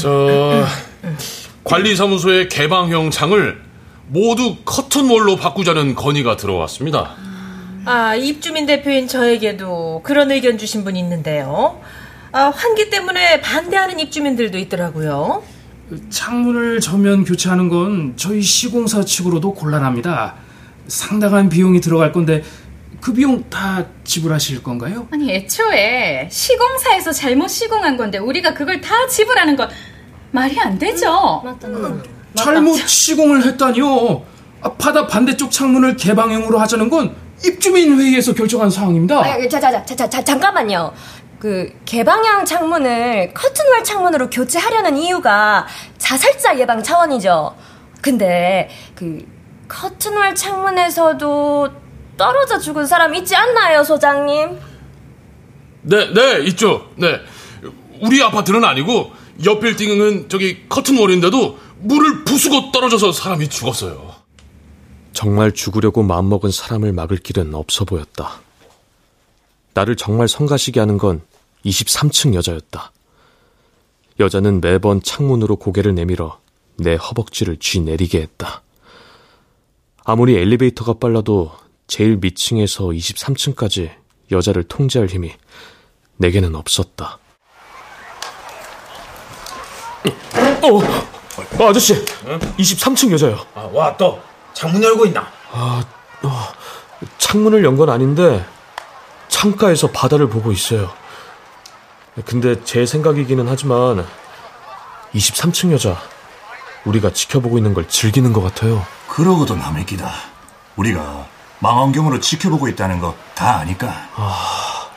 저 0.00 0.64
관리사무소의 1.64 2.48
개방형 2.48 3.10
창을 3.10 3.60
모두 4.08 4.56
커튼월로 4.64 5.36
바꾸자는 5.36 5.94
건의가 5.94 6.36
들어왔습니다. 6.36 7.16
아, 7.84 8.14
입주민 8.14 8.64
대표인 8.64 9.06
저에게도 9.08 10.00
그런 10.02 10.30
의견 10.30 10.56
주신 10.56 10.84
분이 10.84 10.98
있는데요. 11.00 11.80
아, 12.32 12.50
환기 12.54 12.88
때문에 12.88 13.42
반대하는 13.42 14.00
입주민들도 14.00 14.56
있더라고요. 14.56 15.42
창문을 16.08 16.80
전면 16.80 17.24
교체하는 17.24 17.68
건 17.68 18.14
저희 18.16 18.40
시공사 18.40 19.04
측으로도 19.04 19.52
곤란합니다. 19.52 20.36
상당한 20.86 21.50
비용이 21.50 21.80
들어갈 21.82 22.10
건데 22.12 22.42
그 23.00 23.12
비용 23.12 23.48
다 23.48 23.86
지불하실 24.04 24.62
건가요? 24.62 25.08
아니 25.10 25.32
애초에 25.32 26.28
시공사에서 26.30 27.12
잘못 27.12 27.48
시공한 27.48 27.96
건데 27.96 28.18
우리가 28.18 28.54
그걸 28.54 28.80
다 28.80 29.06
지불하는 29.06 29.56
건 29.56 29.68
말이 30.30 30.58
안 30.60 30.78
되죠. 30.78 31.42
잘못 32.34 32.76
시공을 32.76 33.44
했다니요. 33.44 34.22
아, 34.62 34.72
바다 34.74 35.06
반대쪽 35.06 35.50
창문을 35.50 35.96
개방형으로 35.96 36.58
하자는 36.58 36.90
건 36.90 37.14
입주민 37.44 37.98
회의에서 37.98 38.34
결정한 38.34 38.70
사항입니다. 38.70 39.18
아, 39.18 39.48
자, 39.48 39.60
자, 39.60 39.84
자, 39.84 39.96
자, 39.96 40.08
자, 40.08 40.22
잠깐만요. 40.22 40.92
그 41.38 41.72
개방형 41.86 42.44
창문을 42.44 43.32
커튼월 43.32 43.82
창문으로 43.82 44.28
교체하려는 44.28 44.98
이유가 44.98 45.66
자살자 45.96 46.58
예방 46.58 46.82
차원이죠. 46.82 47.56
근데 48.02 48.68
그 48.94 49.26
커튼월 49.66 50.34
창문에서도 50.34 51.70
떨어져 52.18 52.58
죽은 52.58 52.86
사람 52.86 53.14
있지 53.14 53.34
않나요, 53.34 53.82
소장님? 53.82 54.58
네, 55.82 56.12
네, 56.12 56.40
있죠. 56.48 56.88
네. 56.96 57.18
우리 58.02 58.22
아파트는 58.22 58.62
아니고 58.62 59.10
옆 59.44 59.60
빌딩은 59.60 60.28
저기 60.28 60.68
커튼월인데도 60.68 61.58
물을 61.80 62.24
부수고 62.24 62.72
떨어져서 62.72 63.12
사람이 63.12 63.48
죽었어요. 63.48 64.14
정말 65.12 65.52
죽으려고 65.52 66.02
마음먹은 66.02 66.50
사람을 66.50 66.92
막을 66.92 67.18
길은 67.18 67.54
없어 67.54 67.84
보였다. 67.84 68.40
나를 69.74 69.96
정말 69.96 70.28
성가시게 70.28 70.80
하는 70.80 70.98
건 70.98 71.22
23층 71.64 72.34
여자였다. 72.34 72.92
여자는 74.18 74.60
매번 74.60 75.02
창문으로 75.02 75.56
고개를 75.56 75.94
내밀어 75.94 76.38
내 76.76 76.94
허벅지를 76.94 77.56
쥐 77.58 77.80
내리게 77.80 78.20
했다. 78.20 78.62
아무리 80.04 80.36
엘리베이터가 80.36 80.94
빨라도 80.94 81.52
제일 81.86 82.16
밑층에서 82.16 82.86
23층까지 82.86 83.90
여자를 84.30 84.64
통제할 84.64 85.08
힘이 85.08 85.32
내게는 86.16 86.54
없었다. 86.54 87.19
어, 90.62 91.68
아저씨, 91.68 92.04
23층 92.58 93.10
여자요. 93.12 93.38
아, 93.54 93.68
와, 93.72 93.96
또 93.96 94.20
창문 94.52 94.82
열고 94.82 95.06
있나? 95.06 95.26
아, 95.52 95.82
어, 96.22 96.48
창문을 97.18 97.64
연 97.64 97.76
건 97.76 97.88
아닌데 97.90 98.44
창가에서 99.28 99.88
바다를 99.88 100.28
보고 100.28 100.52
있어요. 100.52 100.90
근데 102.26 102.62
제 102.64 102.84
생각이기는 102.84 103.46
하지만 103.48 104.06
23층 105.14 105.72
여자 105.72 105.96
우리가 106.84 107.10
지켜보고 107.10 107.56
있는 107.58 107.72
걸 107.72 107.88
즐기는 107.88 108.32
것 108.32 108.42
같아요. 108.42 108.84
그러고도 109.08 109.56
남의 109.56 109.86
끼다. 109.86 110.10
우리가 110.76 111.26
망원경으로 111.60 112.20
지켜보고 112.20 112.68
있다는 112.68 113.00
거 113.00 113.14
다 113.34 113.58
아니까. 113.60 113.86
아, 114.16 114.88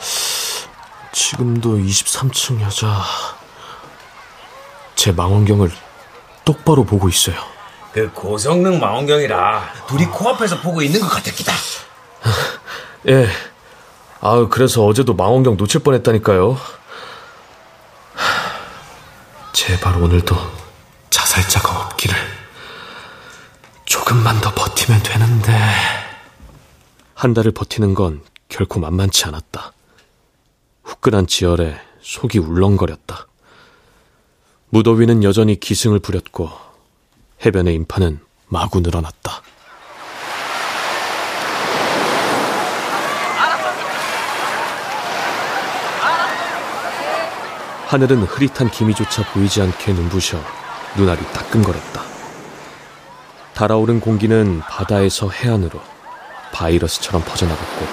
지금도 1.13 1.77
23층 1.77 2.59
여자 2.61 3.01
제 5.03 5.11
망원경을 5.11 5.69
똑바로 6.45 6.85
보고 6.85 7.09
있어요. 7.09 7.35
그 7.91 8.09
고성능 8.13 8.79
망원경이라 8.79 9.73
둘이 9.85 10.05
코앞에서 10.05 10.61
보고 10.61 10.81
있는 10.81 11.01
것 11.01 11.09
같았기다. 11.09 11.51
예. 13.09 13.27
아, 14.21 14.47
그래서 14.49 14.85
어제도 14.85 15.13
망원경 15.13 15.57
놓칠 15.57 15.81
뻔했다니까요. 15.81 16.57
제발 19.51 20.01
오늘도 20.01 20.37
자살자가 21.09 21.87
없기를. 21.87 22.15
조금만 23.83 24.39
더 24.39 24.53
버티면 24.53 25.03
되는데. 25.03 25.51
한 27.13 27.33
달을 27.33 27.51
버티는 27.51 27.93
건 27.93 28.21
결코 28.47 28.79
만만치 28.79 29.25
않았다. 29.25 29.73
후끈한 30.85 31.27
지열에 31.27 31.77
속이 31.99 32.39
울렁거렸다. 32.39 33.27
무더위는 34.73 35.23
여전히 35.23 35.59
기승을 35.59 35.99
부렸고 35.99 36.49
해변의 37.45 37.75
인파는 37.75 38.19
마구 38.47 38.79
늘어났다. 38.79 39.43
하늘은 47.85 48.23
흐릿한 48.23 48.71
기미조차 48.71 49.31
보이지 49.31 49.61
않게 49.61 49.93
눈부셔 49.93 50.41
눈알이 50.97 51.21
따끔거렸다. 51.33 52.01
달아오른 53.53 53.99
공기는 53.99 54.59
바다에서 54.61 55.29
해안으로 55.29 55.79
바이러스처럼 56.51 57.21
퍼져나갔고 57.21 57.85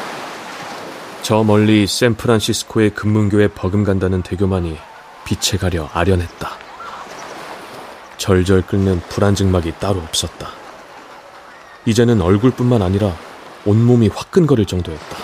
저 1.21 1.45
멀리 1.45 1.87
샌프란시스코의 1.87 2.95
금문교에 2.95 3.49
버금간다는 3.49 4.23
대교만이 4.23 4.79
빛에 5.27 5.59
가려 5.59 5.91
아련했다. 5.93 6.70
절절 8.21 8.61
끓는 8.67 9.01
불안 9.09 9.35
증막이 9.35 9.73
따로 9.81 9.99
없었다. 10.01 10.51
이제는 11.87 12.21
얼굴뿐만 12.21 12.83
아니라 12.83 13.17
온몸이 13.65 14.09
화끈거릴 14.09 14.67
정도였다. 14.67 15.17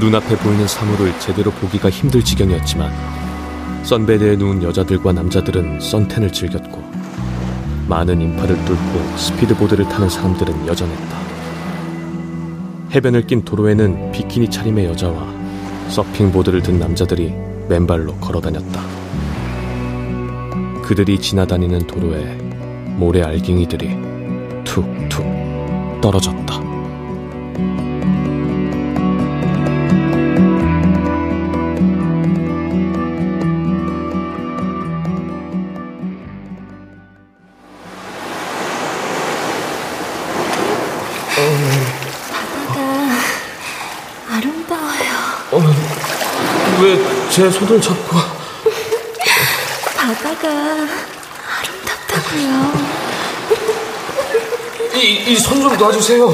눈앞에 0.00 0.36
보이는 0.38 0.66
사물을 0.66 1.20
제대로 1.20 1.52
보기가 1.52 1.88
힘들 1.88 2.24
지경이었지만 2.24 2.92
선베드에 3.84 4.34
누운 4.34 4.64
여자들과 4.64 5.12
남자들은 5.12 5.78
선텐을 5.78 6.32
즐겼고 6.32 6.82
많은 7.86 8.20
인파를 8.20 8.56
뚫고 8.64 9.16
스피드보드를 9.16 9.88
타는 9.88 10.10
사람들은 10.10 10.66
여전했다. 10.66 11.31
해변을 12.94 13.26
낀 13.26 13.42
도로에는 13.42 14.12
비키니 14.12 14.50
차림의 14.50 14.84
여자와 14.86 15.26
서핑보드를 15.88 16.62
든 16.62 16.78
남자들이 16.78 17.32
맨발로 17.68 18.16
걸어다녔다. 18.16 18.82
그들이 20.82 21.18
지나다니는 21.18 21.86
도로에 21.86 22.36
모래 22.96 23.22
알갱이들이 23.22 23.96
툭툭 24.64 25.24
떨어졌다. 26.02 26.71
제 47.32 47.50
손을 47.50 47.80
잡고 47.80 48.16
바다가 49.96 50.48
아름답다고요. 51.58 52.72
이 54.94 55.34
손 55.38 55.62
좀 55.62 55.74
놔주세요. 55.76 56.28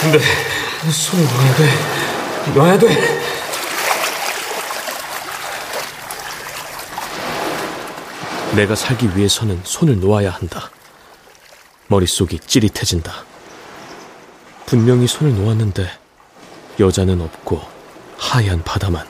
근데 0.00 0.18
손을 0.92 1.24
놔야 1.24 1.54
돼. 1.56 1.68
놔야 2.54 2.78
돼. 2.78 3.22
내가 8.56 8.74
살기 8.74 9.16
위해서는 9.16 9.60
손을 9.64 9.98
놓아야 10.00 10.30
한다. 10.30 10.70
머릿속이 11.88 12.38
찌릿해진다. 12.40 13.24
분명히 14.66 15.06
손을 15.06 15.34
놓았는데 15.34 15.90
여자는 16.80 17.20
없고 17.20 17.60
하얀 18.18 18.62
바다만 18.62 19.06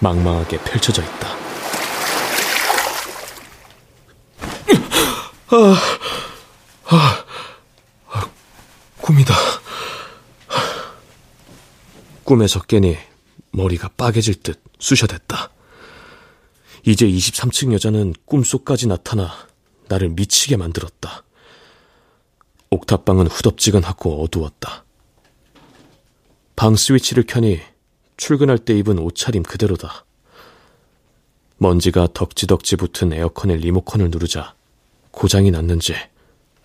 망망하게 0.00 0.58
펼쳐져 0.58 1.02
있다. 1.02 1.36
아, 5.48 5.76
아, 6.86 7.24
아, 8.08 8.30
꿈이다. 9.00 9.34
꿈에서 12.24 12.60
깨니 12.62 12.96
머리가 13.52 13.88
빠개질 13.96 14.42
듯 14.42 14.60
쑤셔댔다. 14.80 15.50
이제 16.84 17.06
23층 17.06 17.72
여자는 17.72 18.14
꿈속까지 18.24 18.88
나타나 18.88 19.32
나를 19.88 20.08
미치게 20.10 20.56
만들었다. 20.56 21.22
옥탑방은 22.70 23.28
후덥지근하고 23.28 24.24
어두웠다. 24.24 24.85
방 26.56 26.74
스위치를 26.74 27.24
켜니 27.26 27.60
출근할 28.16 28.58
때 28.58 28.76
입은 28.78 28.98
옷차림 28.98 29.42
그대로다. 29.42 30.06
먼지가 31.58 32.08
덕지덕지 32.14 32.76
붙은 32.76 33.12
에어컨의 33.12 33.58
리모컨을 33.58 34.10
누르자 34.10 34.54
고장이 35.10 35.50
났는지 35.50 35.94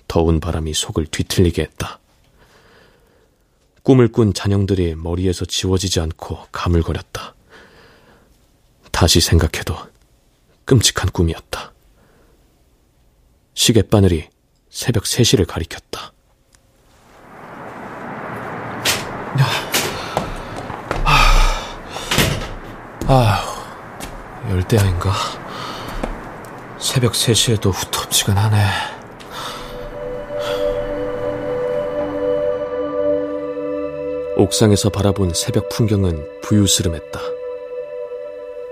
더운 0.07 0.39
바람이 0.39 0.73
속을 0.73 1.07
뒤틀리게 1.07 1.61
했다. 1.63 1.99
꿈을 3.83 4.07
꾼 4.07 4.33
잔영들이 4.33 4.95
머리에서 4.95 5.43
지워지지 5.43 5.99
않고 5.99 6.45
가물거렸다. 6.53 7.35
다시 8.91 9.19
생각해도 9.19 9.75
끔찍한 10.63 11.09
꿈이었다. 11.11 11.73
시계바늘이 13.55 14.29
새벽 14.69 15.03
3시를 15.03 15.45
가리켰다. 15.45 16.13
아휴, 23.13 24.49
열대야인가? 24.49 25.11
새벽 26.79 27.11
3시에도 27.11 27.73
후텁지근하네. 27.73 28.57
옥상에서 34.37 34.87
바라본 34.91 35.33
새벽 35.33 35.67
풍경은 35.67 36.25
부유스름했다. 36.41 37.19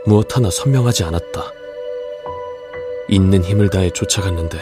무엇 0.06 0.34
하나 0.34 0.50
선명하지 0.50 1.04
않았다. 1.04 1.52
있는 3.10 3.44
힘을 3.44 3.70
다해 3.70 3.90
쫓아갔는데 3.90 4.58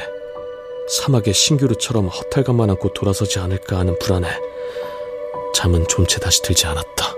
사막의 0.89 1.36
신규루처럼 1.36 2.07
허탈감만 2.07 2.71
안고 2.71 2.93
돌아서지 2.93 3.38
않을까 3.38 3.78
하는 3.78 3.95
불안에 3.99 4.28
잠은 5.53 5.88
좀채 5.88 6.19
다시 6.19 6.41
들지 6.41 6.65
않았다. 6.65 7.16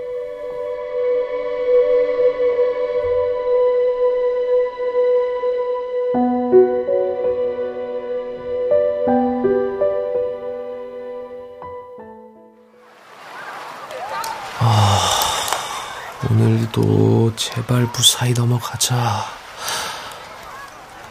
제발 17.36 17.86
무사히 17.96 18.32
넘어가자. 18.34 19.24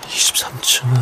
23층은 0.04 0.96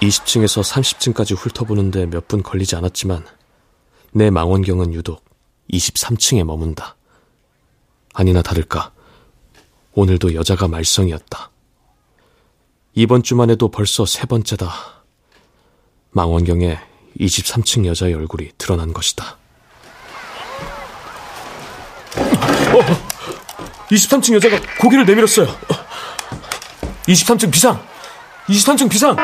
20층에서 0.00 0.62
30층까지 0.62 1.36
훑어보는데 1.36 2.06
몇 2.06 2.26
분 2.28 2.42
걸리지 2.42 2.76
않았지만 2.76 3.26
내 4.12 4.30
망원경은 4.30 4.94
유독 4.94 5.24
23층에 5.72 6.44
머문다. 6.44 6.96
아니나 8.14 8.40
다를까 8.42 8.92
오늘도 9.92 10.34
여자가 10.34 10.68
말썽이었다. 10.68 11.50
이번 12.94 13.22
주만 13.24 13.50
해도 13.50 13.68
벌써 13.70 14.06
세 14.06 14.24
번째다. 14.26 14.70
망원경에 16.12 16.78
23층 17.18 17.86
여자의 17.86 18.14
얼굴이 18.14 18.52
드러난 18.56 18.92
것이다. 18.92 19.39
어, 22.16 22.80
23층 23.90 24.34
여자가 24.34 24.58
고개를 24.80 25.04
내밀었어요. 25.04 25.48
23층 27.06 27.50
비상! 27.50 27.80
23층 28.48 28.88
비상! 28.88 29.16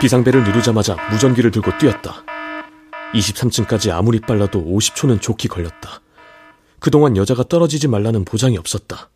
비상벨을 0.00 0.44
누르자마자 0.44 0.96
무전기를 1.10 1.50
들고 1.50 1.76
뛰었다. 1.76 2.24
23층까지 3.12 3.90
아무리 3.92 4.18
빨라도 4.20 4.64
50초는 4.64 5.20
좋게 5.20 5.48
걸렸다. 5.48 6.00
그동안 6.78 7.16
여자가 7.18 7.42
떨어지지 7.44 7.86
말라는 7.88 8.24
보장이 8.24 8.56
없었다. 8.56 9.10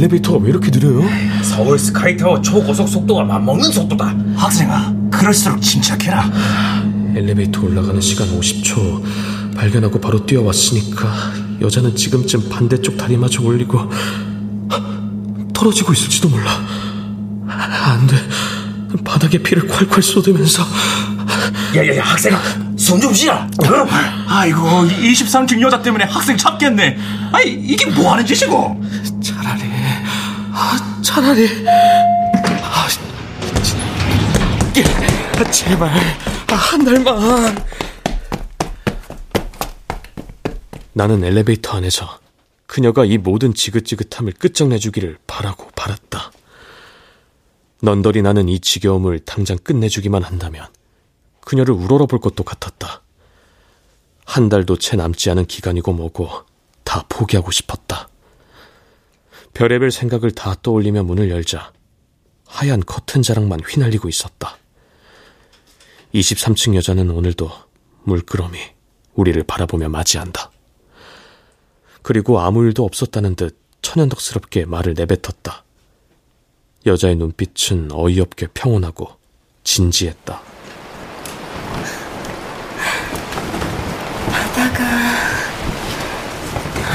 엘리베이터가 0.00 0.38
왜 0.42 0.48
이렇게 0.50 0.70
느려요? 0.70 1.06
서울 1.42 1.78
스카이타워 1.78 2.40
초고속 2.40 2.88
속도가 2.88 3.24
맞먹는 3.24 3.70
속도다. 3.70 4.14
학생아, 4.34 4.94
그럴수록 5.10 5.60
침착해라. 5.60 6.30
엘리베이터 7.14 7.60
올라가는 7.62 8.00
시간 8.00 8.28
50초. 8.28 9.02
발견하고 9.54 10.00
바로 10.00 10.24
뛰어왔으니까 10.24 11.12
여자는 11.60 11.94
지금쯤 11.94 12.48
반대쪽 12.48 12.96
다리마저 12.96 13.42
올리고 13.42 13.90
떨어지고 15.52 15.92
있을지도 15.92 16.30
몰라. 16.30 16.50
안 17.46 18.06
돼. 18.06 18.16
바닥에 19.04 19.36
피를 19.42 19.68
콸콸 19.68 20.00
쏟으면서 20.00 20.64
야야야 21.76 22.02
학생아 22.02 22.38
숨좀 22.76 23.12
쉬라. 23.12 23.46
아이고 24.28 24.58
23층 24.86 25.60
여자 25.60 25.82
때문에 25.82 26.04
학생 26.04 26.38
잡겠네. 26.38 26.96
아이 27.32 27.50
이게 27.50 27.84
뭐 27.90 28.12
하는 28.12 28.24
짓이고? 28.24 28.80
아, 30.62 31.00
차라리 31.00 31.48
아, 31.66 32.86
아, 35.38 35.50
제발 35.50 35.88
아, 35.88 36.54
한 36.54 36.84
달만 36.84 37.56
나는 40.92 41.24
엘리베이터 41.24 41.78
안에서 41.78 42.20
그녀가 42.66 43.06
이 43.06 43.16
모든 43.16 43.54
지긋지긋함을 43.54 44.34
끝장내주기를 44.34 45.16
바라고 45.26 45.66
바랐다. 45.74 46.30
넌더리 47.82 48.20
나는 48.20 48.50
이 48.50 48.60
지겨움을 48.60 49.20
당장 49.20 49.56
끝내주기만 49.56 50.22
한다면 50.22 50.66
그녀를 51.40 51.72
우러러 51.72 52.04
볼 52.04 52.20
것도 52.20 52.44
같았다. 52.44 53.00
한 54.26 54.50
달도 54.50 54.76
채 54.76 54.96
남지 54.96 55.30
않은 55.30 55.46
기간이고 55.46 55.94
뭐고 55.94 56.28
다 56.84 57.06
포기하고 57.08 57.50
싶었다. 57.50 58.09
별의별 59.54 59.90
생각을 59.90 60.30
다 60.32 60.54
떠올리며 60.62 61.02
문을 61.04 61.30
열자 61.30 61.72
하얀 62.46 62.80
커튼 62.84 63.22
자락만 63.22 63.60
휘날리고 63.60 64.08
있었다. 64.08 64.56
23층 66.14 66.74
여자는 66.74 67.10
오늘도 67.10 67.50
물끄러미 68.02 68.58
우리를 69.14 69.42
바라보며 69.44 69.88
맞이한다. 69.88 70.50
그리고 72.02 72.40
아무 72.40 72.64
일도 72.64 72.84
없었다는 72.84 73.36
듯 73.36 73.58
천연덕스럽게 73.82 74.66
말을 74.66 74.94
내뱉었다. 74.94 75.64
여자의 76.86 77.16
눈빛은 77.16 77.90
어이없게 77.92 78.48
평온하고 78.54 79.08
진지했다. 79.62 80.40
바다가 84.30 84.84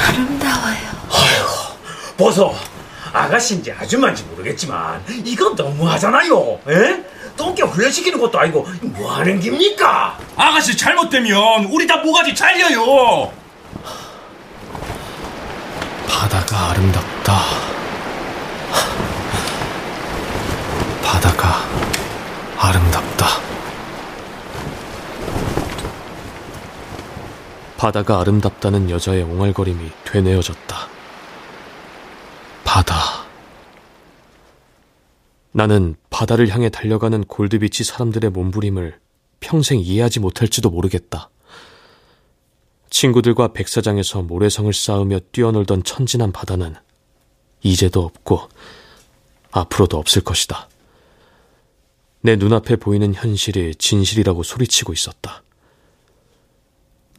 아름다워요. 0.08 0.96
보소. 2.16 2.54
아가씨인지 3.12 3.72
아줌마인지 3.72 4.24
모르겠지만 4.24 5.02
이건 5.24 5.54
너무하잖아요. 5.54 6.60
에? 6.68 7.04
똥개 7.36 7.62
훈련시키는 7.62 8.18
것도 8.20 8.38
아니고 8.38 8.66
뭐 8.82 9.12
하는 9.12 9.38
깁니까? 9.40 10.18
아가씨 10.36 10.76
잘못되면 10.76 11.66
우리 11.66 11.86
다 11.86 11.96
모가지 11.98 12.34
잘려요. 12.34 13.32
바다가 16.08 16.70
아름답다. 16.70 17.40
바다가 21.02 21.56
아름답다. 22.58 23.26
바다가 27.76 28.20
아름답다는 28.20 28.90
여자의 28.90 29.22
옹알거림이 29.22 29.90
되뇌어졌다. 30.04 30.95
바다. 32.66 33.24
나는 35.52 35.96
바다를 36.10 36.48
향해 36.48 36.68
달려가는 36.68 37.24
골드비치 37.24 37.84
사람들의 37.84 38.30
몸부림을 38.30 38.98
평생 39.40 39.78
이해하지 39.78 40.20
못할지도 40.20 40.68
모르겠다. 40.68 41.30
친구들과 42.90 43.52
백사장에서 43.52 44.22
모래성을 44.22 44.70
쌓으며 44.74 45.20
뛰어놀던 45.32 45.84
천진한 45.84 46.32
바다는 46.32 46.74
이제도 47.62 48.02
없고 48.02 48.48
앞으로도 49.52 49.96
없을 49.96 50.22
것이다. 50.22 50.68
내 52.20 52.36
눈앞에 52.36 52.76
보이는 52.76 53.14
현실이 53.14 53.76
진실이라고 53.76 54.42
소리치고 54.42 54.92
있었다. 54.92 55.42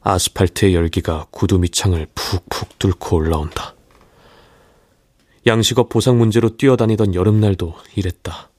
아스팔트의 0.02 0.76
열기가 0.76 1.28
구두 1.32 1.58
밑창을 1.58 2.08
푹푹 2.14 2.78
뚫고 2.78 3.16
올라온다. 3.16 3.77
양식업 5.48 5.90
보상 5.90 6.18
문제로 6.18 6.56
뛰어다니던 6.58 7.16
여름날도 7.16 7.74
이랬다. 7.96 8.50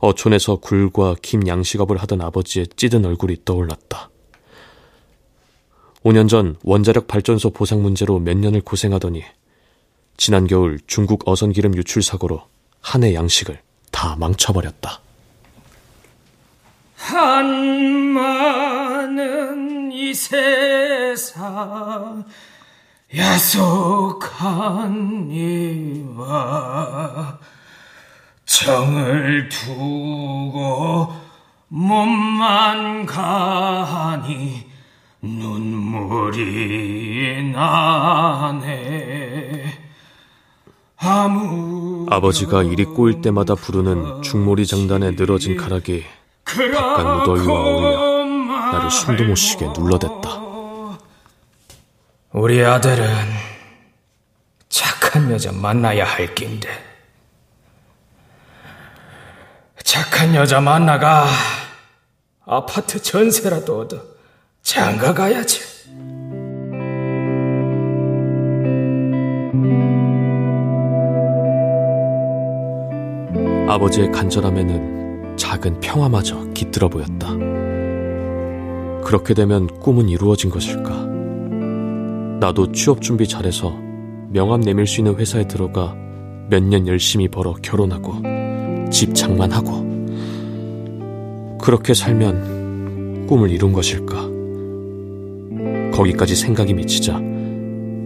어촌에서 0.00 0.56
굴과 0.56 1.16
김 1.22 1.46
양식업을 1.46 1.98
하던 1.98 2.22
아버지의 2.22 2.68
찌든 2.76 3.04
얼굴이 3.04 3.44
떠올랐다. 3.44 4.08
5년 6.02 6.28
전 6.30 6.56
원자력 6.62 7.06
발전소 7.06 7.50
보상 7.50 7.82
문제로 7.82 8.18
몇 8.18 8.38
년을 8.38 8.62
고생하더니 8.62 9.22
지난 10.16 10.46
겨울 10.46 10.80
중국 10.86 11.28
어선기름 11.28 11.76
유출 11.76 12.02
사고로 12.02 12.42
한 12.80 13.04
해 13.04 13.12
양식을 13.14 13.60
다 13.90 14.16
망쳐버렸다. 14.18 15.02
한많은 19.00 19.92
이 19.92 20.14
세상 20.14 21.34
야속한 23.16 25.30
이와 26.12 27.38
정을 28.44 29.48
두고 29.48 31.12
몸만 31.68 33.06
가니 33.06 34.64
눈물이 35.22 36.40
나네 37.52 39.64
아무 40.98 42.06
아버지가 42.10 42.62
일이 42.62 42.84
꼬일 42.84 43.20
때마다 43.22 43.56
부르는 43.56 44.22
중몰이 44.22 44.66
장단에 44.66 45.16
늘어진 45.16 45.56
가락이 45.56 46.04
바깥 46.44 47.18
무더위와 47.18 47.54
어울려 47.54 48.24
나를 48.72 48.88
숨도 48.90 49.24
못 49.24 49.34
쉬게 49.34 49.66
눌러댔다. 49.76 50.49
우리 52.32 52.64
아들은 52.64 53.04
착한 54.68 55.32
여자 55.32 55.50
만나야 55.50 56.04
할 56.04 56.32
낀데 56.32 56.68
착한 59.82 60.36
여자 60.36 60.60
만나가 60.60 61.26
아파트 62.46 63.02
전세라도 63.02 63.80
얻어 63.80 64.00
장가 64.62 65.12
가야지. 65.12 65.60
아버지의 73.68 74.12
간절함에는 74.12 75.36
작은 75.36 75.80
평화마저 75.80 76.44
깃들어 76.54 76.88
보였다. 76.88 77.30
그렇게 79.04 79.34
되면 79.34 79.66
꿈은 79.80 80.08
이루어진 80.08 80.50
것일까? 80.50 81.09
나도 82.40 82.72
취업 82.72 83.00
준비 83.02 83.28
잘해서 83.28 83.70
명함 84.30 84.60
내밀 84.62 84.86
수 84.86 85.00
있는 85.00 85.14
회사에 85.16 85.46
들어가 85.46 85.94
몇 86.48 86.62
년 86.62 86.88
열심히 86.88 87.28
벌어 87.28 87.52
결혼하고 87.62 88.14
집 88.90 89.14
장만하고 89.14 89.88
그렇게 91.60 91.94
살면 91.94 93.26
꿈을 93.28 93.50
이룬 93.50 93.72
것일까? 93.72 94.28
거기까지 95.92 96.34
생각이 96.34 96.74
미치자 96.74 97.20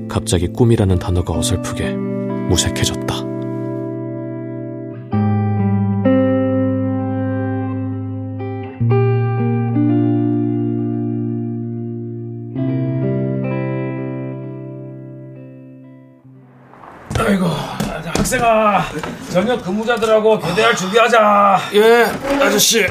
갑자기 0.09 0.49
꿈이라는 0.49 0.99
단어가 0.99 1.33
어설프게 1.39 1.93
무색해졌다. 1.93 3.24
저녁 19.33 19.63
근무자들하고 19.65 20.39
교대할 20.41 20.75
준비하자. 20.77 21.61
예, 21.75 22.05
아저씨. 22.43 22.87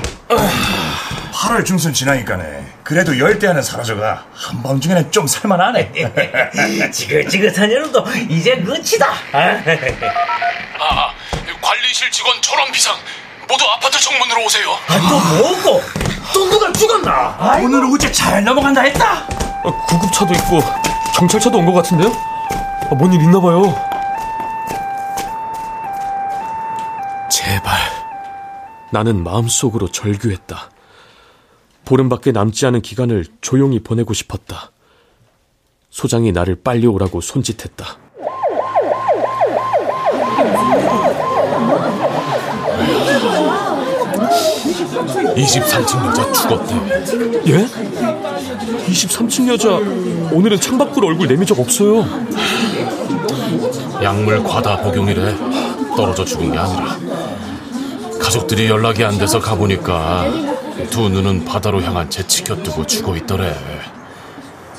8월 1.33 1.65
중순 1.65 1.93
지나니까네. 1.93 2.73
그래도 2.83 3.17
열대야는 3.17 3.61
사라져가 3.61 4.25
한밤중에는 4.33 5.11
좀 5.11 5.25
살만하네. 5.27 5.91
지긋지긋한 6.91 7.71
여름도 7.71 8.05
이제 8.29 8.55
끝이다. 8.57 9.07
아, 10.79 11.11
관리실 11.61 12.11
직원 12.11 12.41
전원 12.41 12.71
비상. 12.71 12.95
모두 13.47 13.65
아파트 13.65 13.99
정문으로 13.99 14.45
오세요. 14.45 14.71
아, 14.87 15.09
또 15.09 15.19
뭐고? 15.37 15.83
또 16.33 16.49
누가 16.49 16.71
죽었나? 16.71 17.35
아이고. 17.39 17.67
오늘 17.67 17.83
어제 17.93 18.11
잘 18.11 18.43
넘어간다 18.43 18.81
했다. 18.81 19.25
아, 19.65 19.71
구급차도 19.87 20.33
있고 20.33 20.59
경찰차도 21.17 21.57
온 21.57 21.65
것 21.65 21.73
같은데요? 21.73 22.09
아, 22.91 22.95
뭔일 22.95 23.21
있나 23.21 23.39
봐요. 23.39 23.75
제발. 27.29 27.73
나는 28.93 29.23
마음속으로 29.23 29.87
절규했다. 29.87 30.69
보름밖에 31.83 32.31
남지 32.31 32.67
않은 32.67 32.83
기간을 32.83 33.25
조용히 33.41 33.79
보내고 33.79 34.13
싶었다. 34.13 34.71
소장이 35.89 36.31
나를 36.31 36.61
빨리 36.63 36.85
오라고 36.85 37.19
손짓했다. 37.19 37.97
(23층) 45.35 46.05
여자 46.05 46.31
죽었대 46.31 46.75
예? 47.47 47.65
23층 48.85 49.47
여자 49.47 49.71
오늘은 50.31 50.59
창밖으로 50.61 51.07
얼굴 51.07 51.27
내민 51.27 51.47
적 51.47 51.59
없어요. 51.59 52.05
약물 54.03 54.43
과다 54.43 54.79
복용이래 54.81 55.35
떨어져 55.95 56.23
죽은 56.23 56.51
게 56.51 56.57
아니라 56.59 57.02
가족들이 58.33 58.67
연락이 58.67 59.03
안 59.03 59.19
돼서 59.19 59.39
가보니까 59.39 60.25
두 60.89 61.07
눈은 61.07 61.45
바다로 61.45 61.83
향한 61.83 62.09
채 62.09 62.25
치켜뜨고 62.25 62.87
죽어 62.87 63.15
있더래. 63.17 63.55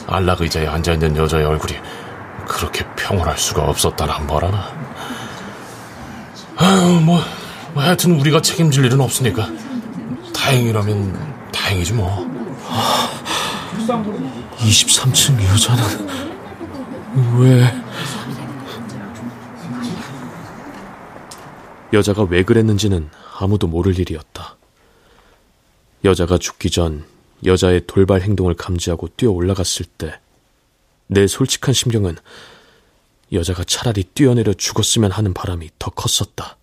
안락 0.08 0.40
의자에 0.40 0.66
앉아 0.66 0.94
있는 0.94 1.16
여자의 1.16 1.44
얼굴이 1.44 1.78
그렇게 2.48 2.84
평온할 2.96 3.38
수가 3.38 3.62
없었다나 3.62 4.18
뭐라나. 4.26 4.72
아유 6.56 7.00
뭐, 7.00 7.20
뭐 7.74 7.82
하여튼 7.84 8.18
우리가 8.18 8.42
책임질 8.42 8.86
일은 8.86 9.00
없으니까. 9.00 9.48
다행이라면 10.34 11.52
다행이지 11.52 11.92
뭐. 11.92 12.28
23층 14.58 15.40
여자는 15.44 16.08
왜... 17.38 17.72
여자가 21.92 22.24
왜 22.24 22.42
그랬는지는 22.42 23.10
아무도 23.38 23.66
모를 23.66 23.98
일이었다. 23.98 24.56
여자가 26.04 26.38
죽기 26.38 26.70
전 26.70 27.04
여자의 27.44 27.86
돌발 27.86 28.22
행동을 28.22 28.54
감지하고 28.54 29.08
뛰어 29.16 29.30
올라갔을 29.30 29.86
때 29.86 30.18
내 31.06 31.26
솔직한 31.26 31.74
심경은 31.74 32.16
여자가 33.32 33.64
차라리 33.64 34.04
뛰어내려 34.04 34.54
죽었으면 34.54 35.10
하는 35.10 35.34
바람이 35.34 35.70
더 35.78 35.90
컸었다. 35.90 36.56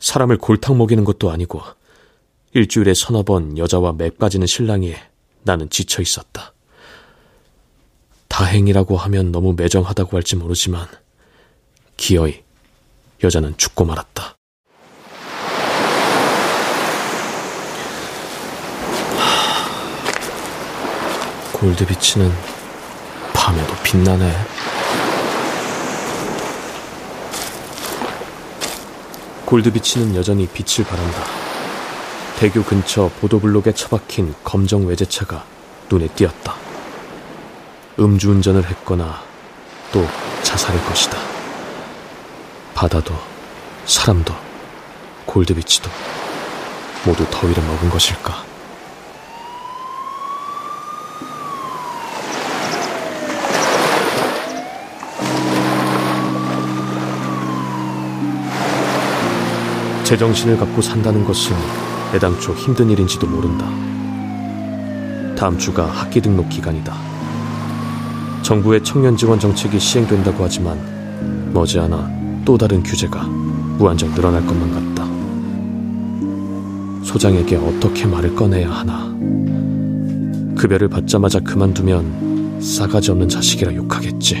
사람을 0.00 0.38
골탕 0.38 0.76
먹이는 0.78 1.04
것도 1.04 1.30
아니고 1.30 1.62
일주일에 2.52 2.94
서너 2.94 3.22
번 3.22 3.56
여자와 3.58 3.92
맵 3.94 4.18
빠지는 4.18 4.46
신랑이 4.46 4.94
나는 5.42 5.70
지쳐 5.70 6.02
있었다. 6.02 6.52
다행이라고 8.28 8.96
하면 8.96 9.32
너무 9.32 9.54
매정하다고 9.54 10.16
할지 10.16 10.36
모르지만 10.36 10.86
기어이 11.96 12.42
여자는 13.22 13.56
죽고 13.56 13.84
말았다. 13.84 14.36
골드비치는 21.64 22.30
밤에도 23.32 23.74
빛나네. 23.82 24.36
골드비치는 29.46 30.14
여전히 30.14 30.46
빛을 30.46 30.86
발한다. 30.86 31.24
대교 32.38 32.64
근처 32.64 33.10
보도블록에 33.18 33.72
처박힌 33.72 34.34
검정 34.44 34.86
외제차가 34.86 35.42
눈에 35.88 36.08
띄었다. 36.08 36.54
음주운전을 37.98 38.68
했거나 38.68 39.22
또 39.90 40.06
자살일 40.42 40.84
것이다. 40.84 41.16
바다도 42.74 43.14
사람도 43.86 44.34
골드비치도 45.24 45.88
모두 47.06 47.24
더위를 47.30 47.62
먹은 47.64 47.88
것일까? 47.88 48.53
제정신을 60.14 60.56
갖고 60.56 60.80
산다는 60.80 61.24
것은 61.24 61.56
애당초 62.14 62.54
힘든 62.54 62.88
일인지도 62.88 63.26
모른다. 63.26 63.66
다음 65.34 65.58
주가 65.58 65.86
학기 65.86 66.20
등록 66.20 66.48
기간이다. 66.48 66.94
정부의 68.42 68.84
청년 68.84 69.16
지원 69.16 69.40
정책이 69.40 69.80
시행된다고 69.80 70.44
하지만 70.44 70.78
머지않아 71.52 72.42
또 72.44 72.56
다른 72.56 72.80
규제가 72.84 73.24
무한정 73.24 74.14
늘어날 74.14 74.46
것만 74.46 74.94
같다. 74.94 75.04
소장에게 77.04 77.56
어떻게 77.56 78.06
말을 78.06 78.36
꺼내야 78.36 78.70
하나. 78.70 79.12
급여를 80.56 80.88
받자마자 80.90 81.40
그만두면 81.40 82.60
싸가지 82.60 83.10
없는 83.10 83.28
자식이라 83.28 83.74
욕하겠지. 83.74 84.36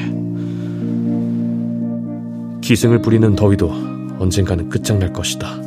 기승을 2.60 3.02
부리는 3.02 3.34
더위도 3.34 3.72
언젠가는 4.20 4.68
끝장날 4.68 5.12
것이다. 5.12 5.63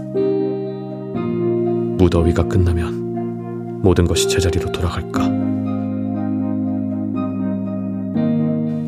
무더위가 1.97 2.43
끝나면 2.43 3.81
모든 3.81 4.05
것이 4.05 4.27
제자리로 4.27 4.71
돌아갈까? 4.71 5.25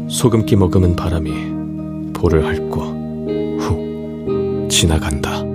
소금기 0.09 0.55
머금은 0.55 0.95
바람이 0.95 2.13
볼을 2.13 2.45
핥고 2.45 3.57
훅 3.59 4.69
지나간다. 4.69 5.48